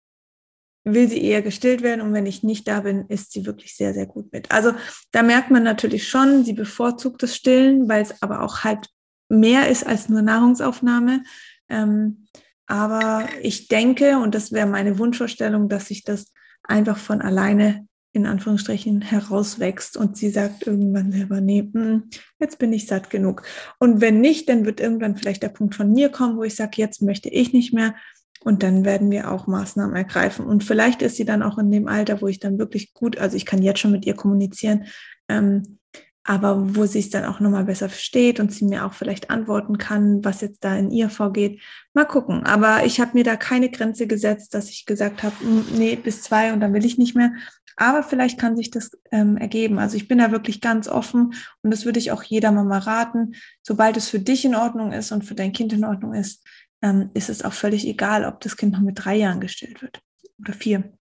will 0.85 1.09
sie 1.09 1.23
eher 1.23 1.43
gestillt 1.43 1.83
werden 1.83 2.01
und 2.01 2.13
wenn 2.13 2.27
ich 2.27 2.45
nicht 2.45 2.69
da 2.69 2.81
bin, 2.81 3.07
ist 3.09 3.33
sie 3.33 3.45
wirklich 3.45 3.77
sehr, 3.77 3.93
sehr 3.93 4.07
gut 4.07 4.33
mit. 4.33 4.53
Also 4.53 4.73
da 5.11 5.23
merkt 5.23 5.51
man 5.51 5.65
natürlich 5.65 6.09
schon, 6.09 6.45
sie 6.45 6.53
bevorzugt 6.53 7.23
das 7.23 7.35
Stillen, 7.35 7.89
weil 7.89 8.03
es 8.03 8.23
aber 8.23 8.43
auch 8.43 8.63
halt 8.63 8.89
mehr 9.29 9.69
ist 9.69 9.85
als 9.85 10.09
nur 10.09 10.23
Nahrungsaufnahme. 10.23 11.25
Ähm, 11.69 12.27
aber 12.67 13.29
ich 13.43 13.67
denke, 13.67 14.19
und 14.19 14.35
das 14.35 14.53
wäre 14.53 14.69
meine 14.69 14.99
Wunschvorstellung, 14.99 15.69
dass 15.69 15.87
sich 15.87 16.05
das 16.05 16.33
einfach 16.63 16.99
von 16.99 17.21
alleine 17.21 17.87
in 18.17 18.27
Anführungsstrichen 18.27 19.03
herauswächst 19.03 19.97
und 19.97 20.17
sie 20.17 20.31
sagt 20.31 20.67
irgendwann 20.67 21.13
selber, 21.13 21.41
nee, 21.41 21.69
hm, 21.73 22.11
jetzt 22.41 22.59
bin 22.59 22.73
ich 22.73 22.87
satt 22.87 23.11
genug. 23.11 23.43
Und 23.79 24.01
wenn 24.01 24.21
nicht, 24.21 24.49
dann 24.49 24.65
wird 24.65 24.81
irgendwann 24.81 25.17
vielleicht 25.17 25.43
der 25.43 25.51
Punkt 25.51 25.75
von 25.75 25.93
mir 25.93 26.09
kommen, 26.09 26.37
wo 26.37 26.43
ich 26.43 26.57
sage, 26.57 26.73
jetzt 26.77 27.03
möchte 27.03 27.29
ich 27.29 27.53
nicht 27.53 27.73
mehr. 27.73 27.95
Und 28.43 28.63
dann 28.63 28.85
werden 28.85 29.11
wir 29.11 29.31
auch 29.31 29.47
Maßnahmen 29.47 29.97
ergreifen. 29.97 30.47
Und 30.47 30.65
vielleicht 30.65 31.03
ist 31.03 31.17
sie 31.17 31.25
dann 31.25 31.43
auch 31.43 31.59
in 31.59 31.71
dem 31.71 31.89
Alter, 31.89 32.21
wo 32.23 32.27
ich 32.27 32.39
dann 32.39 32.59
wirklich 32.59 32.95
gut, 32.95 33.19
also 33.19 33.37
ich 33.37 33.47
kann 33.47 33.63
jetzt 33.63 33.81
schon 33.81 33.93
mit 33.93 34.07
ihr 34.07 34.15
kommunizieren, 34.15 34.85
ähm, 35.29 35.79
aber 36.27 36.75
wo 36.75 36.87
sie 36.87 36.99
es 36.99 37.11
dann 37.11 37.25
auch 37.25 37.39
nochmal 37.39 37.65
besser 37.65 37.89
versteht 37.89 38.41
und 38.41 38.53
sie 38.53 38.65
mir 38.65 38.85
auch 38.85 38.93
vielleicht 38.93 39.31
antworten 39.31 39.79
kann, 39.79 40.25
was 40.25 40.41
jetzt 40.41 40.65
da 40.65 40.77
in 40.77 40.91
ihr 40.91 41.09
vorgeht. 41.09 41.61
Mal 41.95 42.05
gucken. 42.05 42.45
Aber 42.45 42.85
ich 42.85 43.01
habe 43.01 43.13
mir 43.15 43.23
da 43.23 43.37
keine 43.37 43.71
Grenze 43.71 44.09
gesetzt, 44.09 44.53
dass 44.53 44.69
ich 44.71 44.87
gesagt 44.87 45.23
habe, 45.23 45.35
hm, 45.41 45.67
nee, 45.77 45.95
bis 45.95 46.23
zwei 46.23 46.53
und 46.53 46.59
dann 46.61 46.75
will 46.75 46.85
ich 46.85 46.99
nicht 46.99 47.15
mehr. 47.15 47.33
Aber 47.77 48.03
vielleicht 48.03 48.41
kann 48.41 48.57
sich 48.57 48.71
das 48.71 48.91
ähm, 49.13 49.37
ergeben. 49.37 49.79
Also 49.79 49.97
ich 49.97 50.09
bin 50.09 50.19
da 50.19 50.33
wirklich 50.33 50.61
ganz 50.61 50.89
offen 50.89 51.35
und 51.63 51.71
das 51.71 51.85
würde 51.85 52.01
ich 52.01 52.11
auch 52.11 52.25
jeder 52.25 52.51
Mama 52.51 52.79
raten. 52.79 53.35
Sobald 53.63 53.97
es 53.97 54.09
für 54.09 54.19
dich 54.19 54.45
in 54.45 54.57
Ordnung 54.57 54.93
ist 54.93 55.13
und 55.13 55.25
für 55.25 55.35
dein 55.37 55.53
Kind 55.53 55.73
in 55.73 55.85
Ordnung 55.85 56.15
ist, 56.15 56.43
ähm, 56.83 57.11
ist 57.15 57.29
es 57.29 57.45
auch 57.45 57.53
völlig 57.53 57.87
egal, 57.87 58.25
ob 58.25 58.41
das 58.41 58.57
Kind 58.57 58.73
noch 58.73 58.81
mit 58.81 59.05
drei 59.05 59.15
Jahren 59.17 59.41
gestillt 59.41 59.81
wird 59.81 60.01
oder 60.41 60.55
vier. 60.55 60.93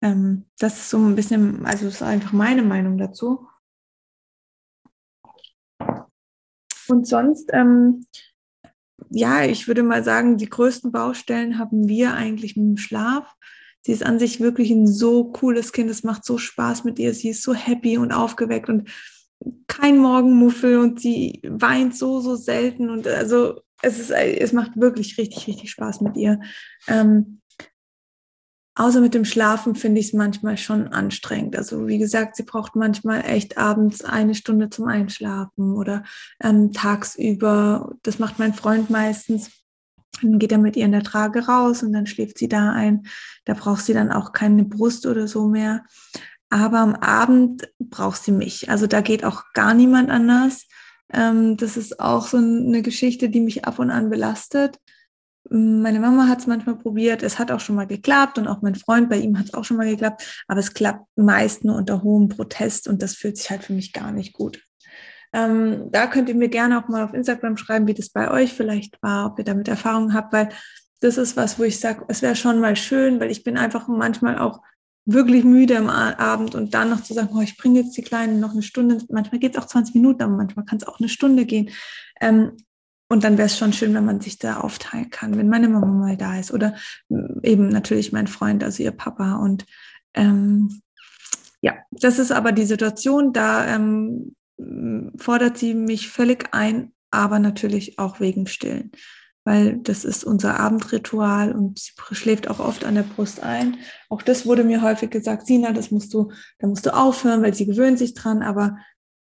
Ähm, 0.00 0.46
das 0.58 0.78
ist 0.78 0.90
so 0.90 0.98
ein 0.98 1.14
bisschen, 1.14 1.66
also 1.66 1.84
das 1.84 1.96
ist 1.96 2.02
einfach 2.02 2.32
meine 2.32 2.62
Meinung 2.62 2.96
dazu. 2.96 3.46
Und 6.88 7.06
sonst, 7.06 7.50
ähm, 7.52 8.06
ja, 9.10 9.44
ich 9.44 9.68
würde 9.68 9.82
mal 9.82 10.02
sagen, 10.04 10.36
die 10.36 10.48
größten 10.48 10.92
Baustellen 10.92 11.58
haben 11.58 11.88
wir 11.88 12.14
eigentlich 12.14 12.56
mit 12.56 12.66
dem 12.66 12.76
Schlaf. 12.76 13.34
Sie 13.82 13.92
ist 13.92 14.04
an 14.04 14.18
sich 14.18 14.40
wirklich 14.40 14.70
ein 14.70 14.86
so 14.86 15.24
cooles 15.30 15.72
Kind. 15.72 15.90
Es 15.90 16.02
macht 16.02 16.24
so 16.24 16.38
Spaß 16.38 16.84
mit 16.84 16.98
ihr. 16.98 17.14
Sie 17.14 17.28
ist 17.30 17.42
so 17.42 17.54
happy 17.54 17.98
und 17.98 18.12
aufgeweckt 18.12 18.68
und 18.68 18.90
kein 19.66 19.98
Morgenmuffel 19.98 20.78
und 20.78 21.00
sie 21.00 21.40
weint 21.46 21.96
so, 21.96 22.20
so 22.20 22.34
selten. 22.34 22.90
Und 22.90 23.06
also 23.06 23.60
es 23.82 23.98
ist, 23.98 24.10
es 24.10 24.52
macht 24.52 24.72
wirklich 24.76 25.18
richtig, 25.18 25.46
richtig 25.46 25.70
Spaß 25.70 26.00
mit 26.00 26.16
ihr. 26.16 26.40
Ähm, 26.88 27.40
Außer 28.78 29.00
mit 29.00 29.14
dem 29.14 29.24
Schlafen 29.24 29.74
finde 29.74 30.00
ich 30.00 30.08
es 30.08 30.12
manchmal 30.12 30.58
schon 30.58 30.88
anstrengend. 30.88 31.56
Also 31.56 31.88
wie 31.88 31.96
gesagt, 31.96 32.36
sie 32.36 32.42
braucht 32.42 32.76
manchmal 32.76 33.24
echt 33.24 33.56
abends 33.56 34.04
eine 34.04 34.34
Stunde 34.34 34.68
zum 34.68 34.86
Einschlafen 34.86 35.72
oder 35.72 36.04
ähm, 36.42 36.74
tagsüber. 36.74 37.94
Das 38.02 38.18
macht 38.18 38.38
mein 38.38 38.52
Freund 38.52 38.90
meistens. 38.90 39.50
Dann 40.20 40.38
geht 40.38 40.52
er 40.52 40.58
mit 40.58 40.76
ihr 40.76 40.84
in 40.84 40.92
der 40.92 41.02
Trage 41.02 41.46
raus 41.46 41.82
und 41.82 41.94
dann 41.94 42.06
schläft 42.06 42.36
sie 42.36 42.48
da 42.48 42.70
ein. 42.72 43.06
Da 43.46 43.54
braucht 43.54 43.82
sie 43.82 43.94
dann 43.94 44.12
auch 44.12 44.32
keine 44.32 44.64
Brust 44.64 45.06
oder 45.06 45.26
so 45.26 45.48
mehr. 45.48 45.84
Aber 46.50 46.80
am 46.80 46.94
Abend 46.96 47.68
braucht 47.78 48.22
sie 48.22 48.32
mich. 48.32 48.68
Also 48.68 48.86
da 48.86 49.00
geht 49.00 49.24
auch 49.24 49.44
gar 49.54 49.72
niemand 49.72 50.10
anders. 50.10 50.66
Ähm, 51.10 51.56
das 51.56 51.78
ist 51.78 51.98
auch 51.98 52.26
so 52.26 52.36
eine 52.36 52.82
Geschichte, 52.82 53.30
die 53.30 53.40
mich 53.40 53.64
ab 53.64 53.78
und 53.78 53.90
an 53.90 54.10
belastet. 54.10 54.78
Meine 55.50 56.00
Mama 56.00 56.28
hat 56.28 56.40
es 56.40 56.46
manchmal 56.46 56.76
probiert, 56.76 57.22
es 57.22 57.38
hat 57.38 57.50
auch 57.50 57.60
schon 57.60 57.76
mal 57.76 57.86
geklappt 57.86 58.38
und 58.38 58.48
auch 58.48 58.62
mein 58.62 58.74
Freund, 58.74 59.08
bei 59.08 59.18
ihm 59.18 59.38
hat 59.38 59.46
es 59.46 59.54
auch 59.54 59.64
schon 59.64 59.76
mal 59.76 59.88
geklappt, 59.88 60.44
aber 60.48 60.60
es 60.60 60.74
klappt 60.74 61.06
meist 61.16 61.64
nur 61.64 61.76
unter 61.76 62.02
hohem 62.02 62.28
Protest 62.28 62.88
und 62.88 63.02
das 63.02 63.14
fühlt 63.14 63.36
sich 63.36 63.50
halt 63.50 63.64
für 63.64 63.72
mich 63.72 63.92
gar 63.92 64.12
nicht 64.12 64.32
gut. 64.32 64.62
Ähm, 65.32 65.90
da 65.90 66.06
könnt 66.06 66.28
ihr 66.28 66.34
mir 66.34 66.48
gerne 66.48 66.78
auch 66.78 66.88
mal 66.88 67.04
auf 67.04 67.14
Instagram 67.14 67.56
schreiben, 67.56 67.86
wie 67.86 67.94
das 67.94 68.10
bei 68.10 68.30
euch 68.30 68.54
vielleicht 68.54 69.02
war, 69.02 69.26
ob 69.26 69.38
ihr 69.38 69.44
damit 69.44 69.68
Erfahrungen 69.68 70.14
habt, 70.14 70.32
weil 70.32 70.48
das 71.00 71.18
ist 71.18 71.36
was, 71.36 71.58
wo 71.58 71.64
ich 71.64 71.78
sage, 71.78 72.04
es 72.08 72.22
wäre 72.22 72.36
schon 72.36 72.60
mal 72.60 72.76
schön, 72.76 73.20
weil 73.20 73.30
ich 73.30 73.44
bin 73.44 73.58
einfach 73.58 73.86
manchmal 73.88 74.38
auch 74.38 74.60
wirklich 75.04 75.44
müde 75.44 75.78
am 75.78 75.88
Abend 75.88 76.54
und 76.54 76.74
dann 76.74 76.90
noch 76.90 77.02
zu 77.02 77.14
sagen, 77.14 77.28
oh, 77.32 77.40
ich 77.40 77.56
bringe 77.56 77.80
jetzt 77.80 77.96
die 77.96 78.02
Kleinen 78.02 78.40
noch 78.40 78.52
eine 78.52 78.62
Stunde, 78.62 78.98
manchmal 79.08 79.38
geht 79.38 79.56
es 79.56 79.62
auch 79.62 79.66
20 79.66 79.94
Minuten, 79.94 80.22
aber 80.22 80.36
manchmal 80.36 80.64
kann 80.64 80.78
es 80.78 80.86
auch 80.86 80.98
eine 80.98 81.08
Stunde 81.08 81.44
gehen. 81.46 81.70
Ähm, 82.20 82.56
und 83.08 83.22
dann 83.22 83.38
wäre 83.38 83.46
es 83.46 83.56
schon 83.56 83.72
schön, 83.72 83.94
wenn 83.94 84.04
man 84.04 84.20
sich 84.20 84.38
da 84.38 84.58
aufteilen 84.58 85.10
kann, 85.10 85.36
wenn 85.36 85.48
meine 85.48 85.68
Mama 85.68 85.86
mal 85.86 86.16
da 86.16 86.38
ist 86.38 86.52
oder 86.52 86.74
mm, 87.08 87.40
eben 87.42 87.68
natürlich 87.68 88.12
mein 88.12 88.26
Freund, 88.26 88.64
also 88.64 88.82
ihr 88.82 88.92
Papa. 88.92 89.36
Und 89.36 89.64
ähm, 90.14 90.80
ja, 91.60 91.74
das 91.90 92.18
ist 92.18 92.32
aber 92.32 92.52
die 92.52 92.64
Situation, 92.64 93.32
da 93.32 93.66
ähm, 93.74 94.34
fordert 95.16 95.58
sie 95.58 95.74
mich 95.74 96.08
völlig 96.08 96.48
ein, 96.52 96.92
aber 97.10 97.38
natürlich 97.38 97.98
auch 97.98 98.18
wegen 98.18 98.46
Stillen, 98.46 98.90
weil 99.44 99.76
das 99.76 100.04
ist 100.04 100.24
unser 100.24 100.58
Abendritual 100.58 101.52
und 101.52 101.78
sie 101.78 101.92
schläft 102.14 102.48
auch 102.48 102.58
oft 102.58 102.84
an 102.84 102.96
der 102.96 103.02
Brust 103.02 103.42
ein. 103.42 103.76
Auch 104.08 104.22
das 104.22 104.46
wurde 104.46 104.64
mir 104.64 104.82
häufig 104.82 105.10
gesagt, 105.10 105.46
Sina, 105.46 105.72
das 105.72 105.92
musst 105.92 106.12
du, 106.12 106.32
da 106.58 106.66
musst 106.66 106.86
du 106.86 106.94
aufhören, 106.94 107.42
weil 107.42 107.54
sie 107.54 107.66
gewöhnt 107.66 107.98
sich 107.98 108.14
dran, 108.14 108.42
aber 108.42 108.78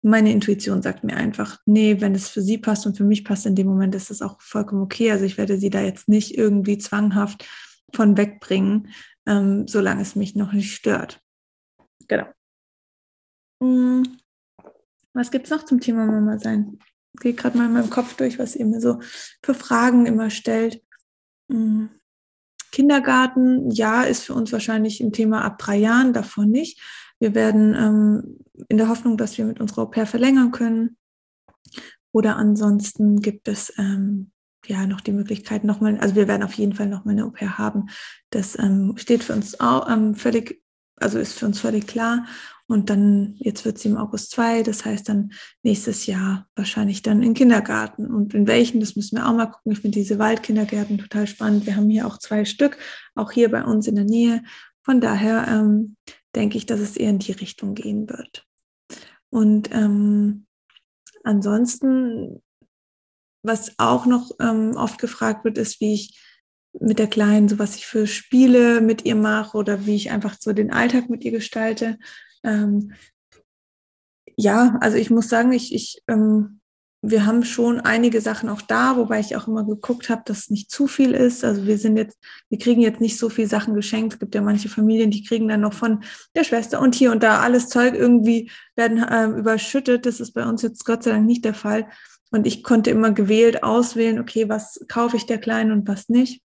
meine 0.03 0.33
Intuition 0.33 0.83
sagt 0.83 1.05
mir 1.05 1.17
einfach, 1.17 1.59
nee, 1.67 2.01
wenn 2.01 2.15
es 2.15 2.29
für 2.29 2.41
sie 2.41 2.59
passt 2.59 2.87
und 2.87 2.97
für 2.97 3.05
mich 3.05 3.25
passt 3.25 3.47
in 3.47 3.55
dem 3.55 3.67
Moment, 3.67 3.95
ist 3.95 4.11
das 4.11 4.23
auch 4.23 4.41
vollkommen 4.41 4.83
okay. 4.83 5.11
Also 5.11 5.25
ich 5.25 5.37
werde 5.37 5.59
sie 5.59 5.71
da 5.71 5.81
jetzt 5.83 6.09
nicht 6.09 6.37
irgendwie 6.37 6.79
zwanghaft 6.79 7.47
von 7.95 8.17
wegbringen, 8.17 8.89
ähm, 9.27 9.69
solange 9.69 10.03
es 10.03 10.17
mich 10.17 10.35
noch 10.35 10.53
nicht 10.53 10.75
stört. 10.75 11.21
Genau. 12.09 12.27
Hm. 13.63 14.19
Was 15.13 15.31
gibt 15.31 15.47
es 15.47 15.51
noch 15.51 15.65
zum 15.65 15.81
Thema 15.81 16.07
Mama 16.07 16.39
sein? 16.39 16.79
Ich 17.15 17.21
gehe 17.21 17.35
gerade 17.35 17.59
mal 17.59 17.67
in 17.67 17.73
meinem 17.73 17.91
Kopf 17.91 18.15
durch, 18.17 18.39
was 18.39 18.57
ihr 18.57 18.65
mir 18.65 18.81
so 18.81 19.01
für 19.43 19.55
Fragen 19.55 20.07
immer 20.07 20.31
stellt. 20.31 20.83
Hm. 21.51 21.91
Kindergarten, 22.73 23.71
ja, 23.71 24.05
ist 24.05 24.23
für 24.23 24.35
uns 24.35 24.53
wahrscheinlich 24.53 25.01
ein 25.01 25.13
Thema 25.13 25.43
ab 25.43 25.59
drei 25.59 25.77
Jahren, 25.77 26.13
davon 26.13 26.51
nicht. 26.51 26.81
Wir 27.19 27.35
werden 27.35 27.75
ähm, 27.75 28.39
in 28.69 28.77
der 28.77 28.89
Hoffnung, 28.89 29.17
dass 29.17 29.39
wir 29.39 29.45
mit 29.45 29.61
unserer 29.61 29.83
Au 29.83 29.87
pair 29.87 30.07
verlängern 30.07 30.51
können. 30.51 30.97
Oder 32.13 32.37
ansonsten 32.37 33.21
gibt 33.21 33.49
es 33.49 33.73
ähm, 33.79 34.33
ja 34.67 34.87
noch 34.87 35.01
die 35.01 35.13
Möglichkeit, 35.13 35.65
nochmal, 35.65 35.99
also 35.99 36.17
wir 36.17 36.29
werden 36.29 36.43
auf 36.43 36.55
jeden 36.55 36.75
Fall 36.75 36.89
nochmal 36.89 37.15
eine 37.15 37.25
Au 37.25 37.31
pair 37.31 37.59
haben. 37.59 37.89
Das 38.31 38.59
ähm, 38.59 38.95
steht 38.97 39.25
für 39.25 39.33
uns 39.33 39.61
auch 39.61 39.89
ähm, 39.89 40.15
völlig, 40.15 40.63
also 40.97 41.19
ist 41.19 41.39
für 41.39 41.47
uns 41.47 41.61
völlig 41.61 41.87
klar. 41.87 42.27
Und 42.67 42.89
dann, 42.89 43.35
jetzt 43.39 43.65
wird 43.65 43.79
sie 43.79 43.89
im 43.89 43.97
August 43.97 44.31
zwei, 44.31 44.63
das 44.63 44.85
heißt 44.85 45.09
dann 45.09 45.33
nächstes 45.65 46.07
Jahr 46.07 46.47
wahrscheinlich 46.55 47.03
dann 47.03 47.21
in 47.21 47.35
Kindergarten. 47.35 48.07
Und 48.07 48.33
in 48.33 48.47
welchen, 48.47 48.79
das 48.79 48.95
müssen 48.95 49.17
wir 49.17 49.29
auch 49.29 49.35
mal 49.35 49.47
gucken. 49.47 49.73
Ich 49.73 49.81
finde 49.81 49.99
diese 49.99 50.21
Waldkindergärten 50.21 50.99
total 50.99 51.27
spannend. 51.27 51.67
Wir 51.67 51.75
haben 51.75 51.91
hier 51.91 52.07
auch 52.07 52.19
zwei 52.19 52.45
Stück, 52.45 52.79
auch 53.17 53.33
hier 53.33 53.51
bei 53.51 53.65
uns 53.65 53.89
in 53.89 53.97
der 53.97 54.05
Nähe. 54.05 54.45
Von 54.85 55.01
daher 55.01 55.49
ähm, 55.49 55.97
denke 56.37 56.59
ich, 56.59 56.67
dass 56.67 56.79
es 56.79 56.97
eher 56.97 57.11
in 57.11 57.19
die 57.19 57.33
Richtung 57.33 57.75
gehen 57.75 58.09
wird. 58.09 58.47
Und 59.31 59.73
ähm, 59.73 60.47
ansonsten, 61.25 62.43
was 63.43 63.79
auch 63.79 64.07
noch 64.07 64.31
ähm, 64.41 64.73
oft 64.77 64.99
gefragt 64.99 65.45
wird, 65.45 65.59
ist, 65.59 65.81
wie 65.81 65.95
ich 65.95 66.21
mit 66.79 66.99
der 66.99 67.09
Kleinen, 67.09 67.49
so 67.49 67.59
was 67.59 67.77
ich 67.77 67.87
für 67.87 68.07
Spiele 68.07 68.81
mit 68.81 69.05
ihr 69.05 69.17
mache 69.17 69.57
oder 69.57 69.87
wie 69.87 69.97
ich 69.97 70.11
einfach 70.11 70.37
so 70.39 70.53
den 70.53 70.73
Alltag 70.73 71.09
mit 71.11 71.25
ihr 71.25 71.33
gestalte. 71.33 71.99
Ähm, 72.45 72.93
ja, 74.37 74.79
also 74.81 74.97
ich 74.97 75.11
muss 75.11 75.29
sagen, 75.29 75.53
ich, 75.53 75.75
ich 75.75 76.03
ähm, 76.09 76.60
wir 77.03 77.25
haben 77.25 77.45
schon 77.45 77.81
einige 77.81 78.21
Sachen 78.21 78.51
auch 78.51 78.61
da, 78.61 78.97
wobei 78.97 79.21
ich 79.21 79.35
auch 79.35 79.49
immer 79.49 79.65
geguckt 79.65 80.11
habe, 80.11 80.23
dass 80.27 80.51
nicht 80.51 80.71
zu 80.71 80.87
viel 80.87 81.13
ist. 81.13 81.45
Also 81.45 81.67
wir 81.67 81.79
sind 81.79 81.97
jetzt, 81.97 82.19
wir 82.51 82.59
kriegen 82.59 82.83
jetzt 82.83 83.01
nicht 83.01 83.19
so 83.19 83.31
viel 83.31 83.47
Sachen 83.47 83.75
geschenkt. 83.75 84.15
Es 84.15 84.19
gibt 84.19 84.35
ja 84.35 84.43
manche 84.43 84.69
Familien, 84.69 85.11
die 85.11 85.25
kriegen 85.25 85.49
dann 85.49 85.63
noch 85.63 85.73
von 85.73 86.05
der 86.35 86.45
Schwester 86.45 86.81
und 86.81 86.95
hier 86.95 87.11
und 87.11 87.23
da 87.23 87.41
alles 87.41 87.69
Zeug 87.69 87.95
irgendwie 87.95 88.51
werden 88.77 88.99
äh, 88.99 89.27
überschüttet. 89.39 90.05
Das 90.05 90.21
ist 90.21 90.33
bei 90.33 90.47
uns 90.47 90.61
jetzt 90.61 90.85
Gott 90.85 91.03
sei 91.03 91.13
Dank 91.13 91.27
nicht 91.27 91.45
der 91.45 91.55
Fall. 91.55 91.89
Und 92.33 92.47
ich 92.47 92.63
konnte 92.63 92.91
immer 92.91 93.13
gewählt 93.13 93.63
auswählen, 93.63 94.21
okay, 94.21 94.49
was 94.49 94.85
kaufe 94.87 95.17
ich 95.17 95.25
der 95.25 95.39
Kleinen 95.39 95.73
und 95.73 95.89
was 95.89 96.11
nicht. 96.11 96.43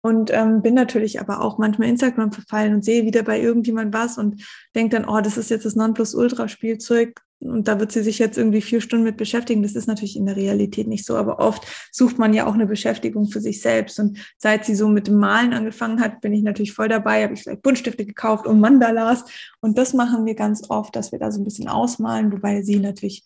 Und 0.00 0.32
ähm, 0.32 0.62
bin 0.62 0.74
natürlich 0.74 1.20
aber 1.20 1.42
auch 1.42 1.58
manchmal 1.58 1.88
Instagram 1.88 2.32
verfallen 2.32 2.74
und 2.74 2.84
sehe 2.84 3.04
wieder 3.04 3.22
bei 3.22 3.40
irgendjemand 3.40 3.94
was 3.94 4.18
und 4.18 4.44
denke 4.74 4.96
dann, 4.96 5.08
oh, 5.08 5.20
das 5.20 5.36
ist 5.36 5.50
jetzt 5.50 5.64
das 5.64 5.76
Nonplusultra-Spielzeug 5.76 7.20
und 7.40 7.68
da 7.68 7.78
wird 7.78 7.92
sie 7.92 8.02
sich 8.02 8.18
jetzt 8.18 8.36
irgendwie 8.36 8.60
vier 8.60 8.80
Stunden 8.80 9.04
mit 9.04 9.16
beschäftigen. 9.16 9.62
Das 9.62 9.76
ist 9.76 9.86
natürlich 9.86 10.16
in 10.16 10.26
der 10.26 10.36
Realität 10.36 10.88
nicht 10.88 11.06
so, 11.06 11.16
aber 11.16 11.38
oft 11.38 11.64
sucht 11.92 12.18
man 12.18 12.34
ja 12.34 12.46
auch 12.46 12.54
eine 12.54 12.66
Beschäftigung 12.66 13.28
für 13.28 13.40
sich 13.40 13.60
selbst. 13.60 14.00
Und 14.00 14.18
seit 14.38 14.64
sie 14.64 14.74
so 14.74 14.88
mit 14.88 15.06
dem 15.06 15.18
Malen 15.18 15.52
angefangen 15.52 16.00
hat, 16.00 16.20
bin 16.20 16.32
ich 16.32 16.42
natürlich 16.42 16.72
voll 16.72 16.88
dabei, 16.88 17.22
habe 17.22 17.34
ich 17.34 17.42
vielleicht 17.42 17.62
Buntstifte 17.62 18.04
gekauft 18.04 18.46
und 18.46 18.58
Mandalas. 18.58 19.24
Und 19.60 19.78
das 19.78 19.94
machen 19.94 20.26
wir 20.26 20.34
ganz 20.34 20.68
oft, 20.68 20.96
dass 20.96 21.12
wir 21.12 21.20
da 21.20 21.30
so 21.30 21.40
ein 21.40 21.44
bisschen 21.44 21.68
ausmalen, 21.68 22.32
wobei 22.32 22.62
sie 22.62 22.80
natürlich 22.80 23.22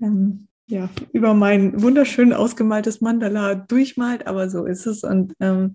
ähm, 0.00 0.46
ja, 0.68 0.88
über 1.12 1.34
mein 1.34 1.80
wunderschön 1.82 2.32
ausgemaltes 2.32 3.00
Mandala 3.00 3.54
durchmalt, 3.56 4.28
aber 4.28 4.48
so 4.48 4.64
ist 4.64 4.86
es. 4.86 5.02
Und 5.02 5.32
ähm, 5.40 5.72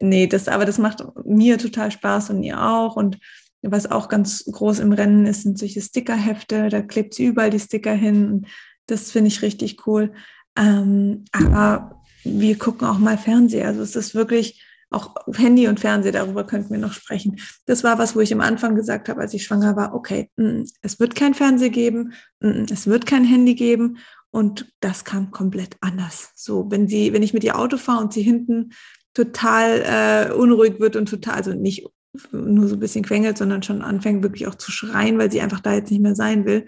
nee, 0.00 0.26
das, 0.26 0.48
aber 0.48 0.64
das 0.64 0.78
macht 0.78 1.04
mir 1.24 1.58
total 1.58 1.92
Spaß 1.92 2.30
und 2.30 2.42
ihr 2.42 2.60
auch. 2.60 2.96
Und 2.96 3.18
was 3.62 3.90
auch 3.90 4.08
ganz 4.08 4.44
groß 4.44 4.80
im 4.80 4.92
Rennen 4.92 5.26
ist, 5.26 5.42
sind 5.42 5.58
solche 5.58 5.80
Stickerhefte. 5.80 6.68
Da 6.68 6.82
klebt 6.82 7.14
sie 7.14 7.26
überall 7.26 7.50
die 7.50 7.60
Sticker 7.60 7.92
hin. 7.92 8.46
Das 8.86 9.10
finde 9.10 9.28
ich 9.28 9.42
richtig 9.42 9.86
cool. 9.86 10.12
Ähm, 10.56 11.24
aber 11.32 12.02
wir 12.24 12.58
gucken 12.58 12.86
auch 12.86 12.98
mal 12.98 13.18
Fernsehen. 13.18 13.66
Also 13.66 13.82
es 13.82 13.96
ist 13.96 14.14
wirklich 14.14 14.62
auch 14.90 15.14
Handy 15.34 15.66
und 15.66 15.80
Fernseher, 15.80 16.12
darüber 16.12 16.44
könnten 16.44 16.70
wir 16.70 16.78
noch 16.78 16.92
sprechen. 16.92 17.40
Das 17.66 17.82
war 17.82 17.98
was, 17.98 18.14
wo 18.14 18.20
ich 18.20 18.32
am 18.32 18.40
Anfang 18.40 18.76
gesagt 18.76 19.08
habe, 19.08 19.20
als 19.20 19.34
ich 19.34 19.44
schwanger 19.44 19.74
war, 19.76 19.94
okay, 19.94 20.30
mm, 20.36 20.62
es 20.82 21.00
wird 21.00 21.14
kein 21.16 21.34
Fernseher 21.34 21.70
geben, 21.70 22.12
mm, 22.40 22.66
es 22.70 22.86
wird 22.86 23.04
kein 23.04 23.24
Handy 23.24 23.54
geben. 23.54 23.98
Und 24.30 24.72
das 24.80 25.04
kam 25.04 25.30
komplett 25.30 25.76
anders. 25.80 26.30
So, 26.34 26.70
wenn 26.70 26.88
sie, 26.88 27.12
wenn 27.12 27.22
ich 27.22 27.32
mit 27.32 27.42
ihr 27.42 27.58
Auto 27.58 27.78
fahre 27.78 28.02
und 28.02 28.12
sie 28.12 28.22
hinten 28.22 28.72
total 29.14 30.28
äh, 30.30 30.32
unruhig 30.32 30.78
wird 30.78 30.94
und 30.94 31.08
total, 31.08 31.34
also 31.34 31.54
nicht 31.54 31.86
nur 32.32 32.68
so 32.68 32.76
ein 32.76 32.80
bisschen 32.80 33.04
quengelt, 33.04 33.38
sondern 33.38 33.62
schon 33.62 33.82
anfängt 33.82 34.22
wirklich 34.22 34.46
auch 34.46 34.54
zu 34.54 34.70
schreien, 34.70 35.18
weil 35.18 35.30
sie 35.30 35.40
einfach 35.40 35.60
da 35.60 35.74
jetzt 35.74 35.90
nicht 35.90 36.02
mehr 36.02 36.14
sein 36.14 36.44
will, 36.44 36.66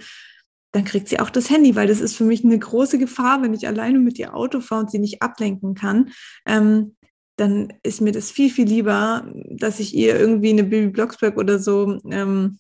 dann 0.73 0.85
kriegt 0.85 1.09
sie 1.09 1.19
auch 1.19 1.31
das 1.31 1.51
Handy, 1.51 1.77
weil 1.77 1.87
das 1.87 2.01
ist 2.01 2.17
für 2.17 2.25
mich 2.25 2.45
eine 2.45 2.59
große 2.59 2.99
Gefahr, 2.99 3.43
wenn 3.43 3.55
ich 3.55 3.67
alleine 3.67 3.99
mit 3.99 4.19
ihr 4.19 4.35
Auto 4.35 4.61
fahre 4.61 4.83
und 4.83 4.91
sie 4.91 4.99
nicht 4.99 5.23
ablenken 5.23 5.75
kann. 5.75 6.11
Ähm, 6.47 6.97
dann 7.37 7.73
ist 7.83 8.01
mir 8.01 8.13
das 8.13 8.31
viel, 8.31 8.51
viel 8.51 8.67
lieber, 8.67 9.33
dass 9.49 9.81
ich 9.81 9.95
ihr 9.95 10.19
irgendwie 10.19 10.51
eine 10.51 10.65
Bibi 10.65 10.89
Blocksberg 10.89 11.37
oder 11.39 11.59
so, 11.59 11.99
ähm, 12.11 12.59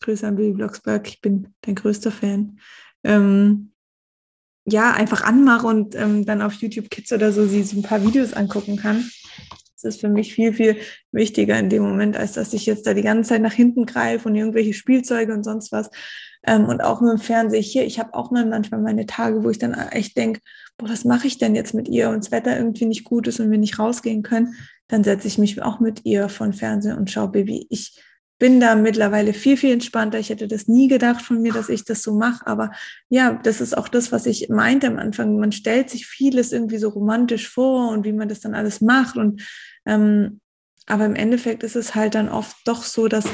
Grüße 0.00 0.26
an 0.26 0.36
Bibi 0.36 0.52
Blocksberg, 0.52 1.08
ich 1.08 1.20
bin 1.20 1.54
dein 1.62 1.74
größter 1.74 2.12
Fan, 2.12 2.58
ähm, 3.04 3.72
ja, 4.64 4.92
einfach 4.92 5.22
anmache 5.22 5.66
und 5.66 5.94
ähm, 5.94 6.24
dann 6.24 6.42
auf 6.42 6.54
YouTube 6.54 6.90
Kids 6.90 7.12
oder 7.12 7.32
so 7.32 7.46
sie 7.46 7.62
so 7.62 7.76
ein 7.76 7.82
paar 7.82 8.02
Videos 8.02 8.32
angucken 8.32 8.76
kann. 8.76 9.08
Das 9.82 9.94
ist 9.94 10.00
für 10.00 10.08
mich 10.08 10.34
viel, 10.34 10.52
viel 10.52 10.76
wichtiger 11.12 11.58
in 11.58 11.68
dem 11.68 11.82
Moment, 11.82 12.16
als 12.16 12.32
dass 12.32 12.52
ich 12.52 12.66
jetzt 12.66 12.86
da 12.86 12.94
die 12.94 13.02
ganze 13.02 13.30
Zeit 13.30 13.42
nach 13.42 13.52
hinten 13.52 13.86
greife 13.86 14.28
und 14.28 14.34
irgendwelche 14.34 14.72
Spielzeuge 14.72 15.32
und 15.32 15.44
sonst 15.44 15.70
was. 15.72 15.90
Ähm, 16.46 16.66
und 16.66 16.80
auch 16.80 17.00
mit 17.00 17.12
dem 17.12 17.18
Fernseher 17.18 17.60
hier, 17.60 17.84
ich 17.84 17.98
habe 17.98 18.14
auch 18.14 18.30
mal 18.30 18.46
manchmal 18.46 18.80
meine 18.80 19.06
Tage, 19.06 19.44
wo 19.44 19.50
ich 19.50 19.58
dann 19.58 19.74
echt 19.74 20.16
denke, 20.16 20.40
boah, 20.78 20.88
was 20.88 21.04
mache 21.04 21.26
ich 21.26 21.38
denn 21.38 21.54
jetzt 21.54 21.74
mit 21.74 21.88
ihr 21.88 22.08
und 22.08 22.24
das 22.24 22.30
Wetter 22.30 22.56
irgendwie 22.56 22.86
nicht 22.86 23.04
gut 23.04 23.26
ist 23.26 23.40
und 23.40 23.50
wir 23.50 23.58
nicht 23.58 23.78
rausgehen 23.78 24.22
können, 24.22 24.54
dann 24.88 25.04
setze 25.04 25.28
ich 25.28 25.38
mich 25.38 25.60
auch 25.62 25.80
mit 25.80 26.04
ihr 26.04 26.28
von 26.28 26.52
Fernseher 26.52 26.96
und 26.96 27.10
schaue 27.10 27.28
Baby. 27.28 27.66
Ich 27.70 28.00
bin 28.38 28.60
da 28.60 28.74
mittlerweile 28.74 29.32
viel, 29.32 29.56
viel 29.56 29.72
entspannter. 29.72 30.18
Ich 30.18 30.28
hätte 30.28 30.46
das 30.46 30.68
nie 30.68 30.88
gedacht 30.88 31.22
von 31.22 31.40
mir, 31.40 31.52
dass 31.52 31.68
ich 31.68 31.84
das 31.84 32.02
so 32.02 32.14
mache. 32.14 32.46
Aber 32.46 32.70
ja, 33.08 33.40
das 33.42 33.60
ist 33.60 33.76
auch 33.76 33.88
das, 33.88 34.12
was 34.12 34.26
ich 34.26 34.48
meinte 34.48 34.86
am 34.86 34.98
Anfang. 34.98 35.38
Man 35.38 35.52
stellt 35.52 35.88
sich 35.88 36.06
vieles 36.06 36.52
irgendwie 36.52 36.78
so 36.78 36.90
romantisch 36.90 37.48
vor 37.48 37.90
und 37.90 38.04
wie 38.04 38.12
man 38.12 38.28
das 38.28 38.40
dann 38.40 38.54
alles 38.54 38.80
macht. 38.80 39.16
Und 39.16 39.42
ähm, 39.86 40.40
aber 40.86 41.06
im 41.06 41.16
Endeffekt 41.16 41.62
ist 41.62 41.76
es 41.76 41.94
halt 41.94 42.14
dann 42.14 42.28
oft 42.28 42.56
doch 42.64 42.82
so, 42.84 43.08
dass 43.08 43.26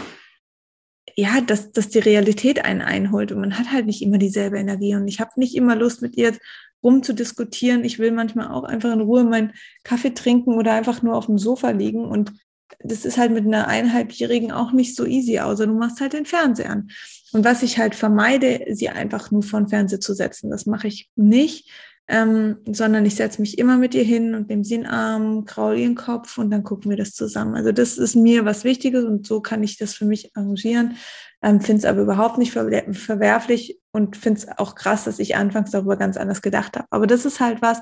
ja, 1.15 1.41
dass, 1.41 1.73
dass 1.73 1.89
die 1.89 1.99
Realität 1.99 2.65
einen 2.65 2.81
einholt 2.81 3.33
und 3.33 3.41
man 3.41 3.59
hat 3.59 3.71
halt 3.71 3.87
nicht 3.87 4.03
immer 4.03 4.19
dieselbe 4.19 4.59
Energie 4.59 4.95
und 4.95 5.09
ich 5.09 5.21
habe 5.21 5.33
nicht 5.37 5.55
immer 5.55 5.77
Lust 5.77 6.01
mit 6.01 6.17
ihr 6.17 6.33
rumzudiskutieren. 6.83 7.85
Ich 7.85 7.99
will 7.99 8.13
manchmal 8.13 8.49
auch 8.49 8.65
einfach 8.65 8.93
in 8.93 9.01
Ruhe 9.01 9.25
meinen 9.25 9.53
Kaffee 9.85 10.15
trinken 10.15 10.55
oder 10.55 10.73
einfach 10.73 11.03
nur 11.03 11.17
auf 11.17 11.27
dem 11.27 11.39
Sofa 11.39 11.71
liegen 11.71 12.05
und 12.05 12.33
das 12.85 13.05
ist 13.05 13.19
halt 13.19 13.33
mit 13.33 13.47
einer 13.47 13.69
eineinhalbjährigen 13.69 14.53
auch 14.53 14.73
nicht 14.73 14.97
so 14.97 15.05
easy, 15.05 15.39
außer 15.39 15.67
du 15.67 15.75
machst 15.75 16.01
halt 16.01 16.13
den 16.13 16.27
Fernseher 16.27 16.71
an. 16.71 16.89
Und 17.33 17.45
was 17.45 17.63
ich 17.63 17.79
halt 17.79 17.95
vermeide, 17.95 18.65
sie 18.71 18.89
einfach 18.89 19.31
nur 19.31 19.43
vor 19.43 19.61
den 19.61 19.69
Fernseher 19.69 20.01
zu 20.01 20.15
setzen, 20.15 20.51
das 20.51 20.67
mache 20.67 20.89
ich 20.89 21.11
nicht, 21.17 21.71
ähm, 22.09 22.59
sondern 22.67 23.07
ich 23.07 23.15
setze 23.15 23.41
mich 23.41 23.59
immer 23.59 23.79
mit 23.79 23.95
ihr 23.95 24.05
hin 24.05 24.35
und 24.35 24.49
nehme 24.49 24.65
sie 24.65 24.75
in 24.75 24.83
den 24.83 24.91
Arm, 24.91 25.45
kraul 25.45 25.79
ihren 25.79 25.95
Kopf 25.95 26.37
und 26.37 26.51
dann 26.51 26.65
gucken 26.65 26.91
wir 26.91 26.97
das 26.97 27.15
zusammen. 27.15 27.55
Also 27.55 27.73
das 27.73 27.97
ist 27.97 28.17
mir 28.17 28.45
was 28.45 28.65
Wichtiges 28.65 29.05
und 29.05 29.27
so 29.27 29.41
kann 29.41 29.63
ich 29.63 29.79
das 29.79 29.95
für 29.95 30.05
mich 30.05 30.37
arrangieren. 30.37 30.97
Ähm, 31.43 31.61
finde 31.61 31.81
es 31.81 31.85
aber 31.85 32.03
überhaupt 32.03 32.39
nicht 32.39 32.53
ver 32.53 32.69
verwerflich 32.93 33.81
und 33.93 34.17
finde 34.17 34.41
es 34.41 34.59
auch 34.59 34.75
krass, 34.75 35.05
dass 35.05 35.19
ich 35.19 35.37
anfangs 35.37 35.71
darüber 35.71 35.97
ganz 35.97 36.17
anders 36.17 36.43
gedacht 36.43 36.77
habe. 36.77 36.87
Aber 36.91 37.07
das 37.07 37.25
ist 37.25 37.41
halt 37.41 37.63
was, 37.63 37.81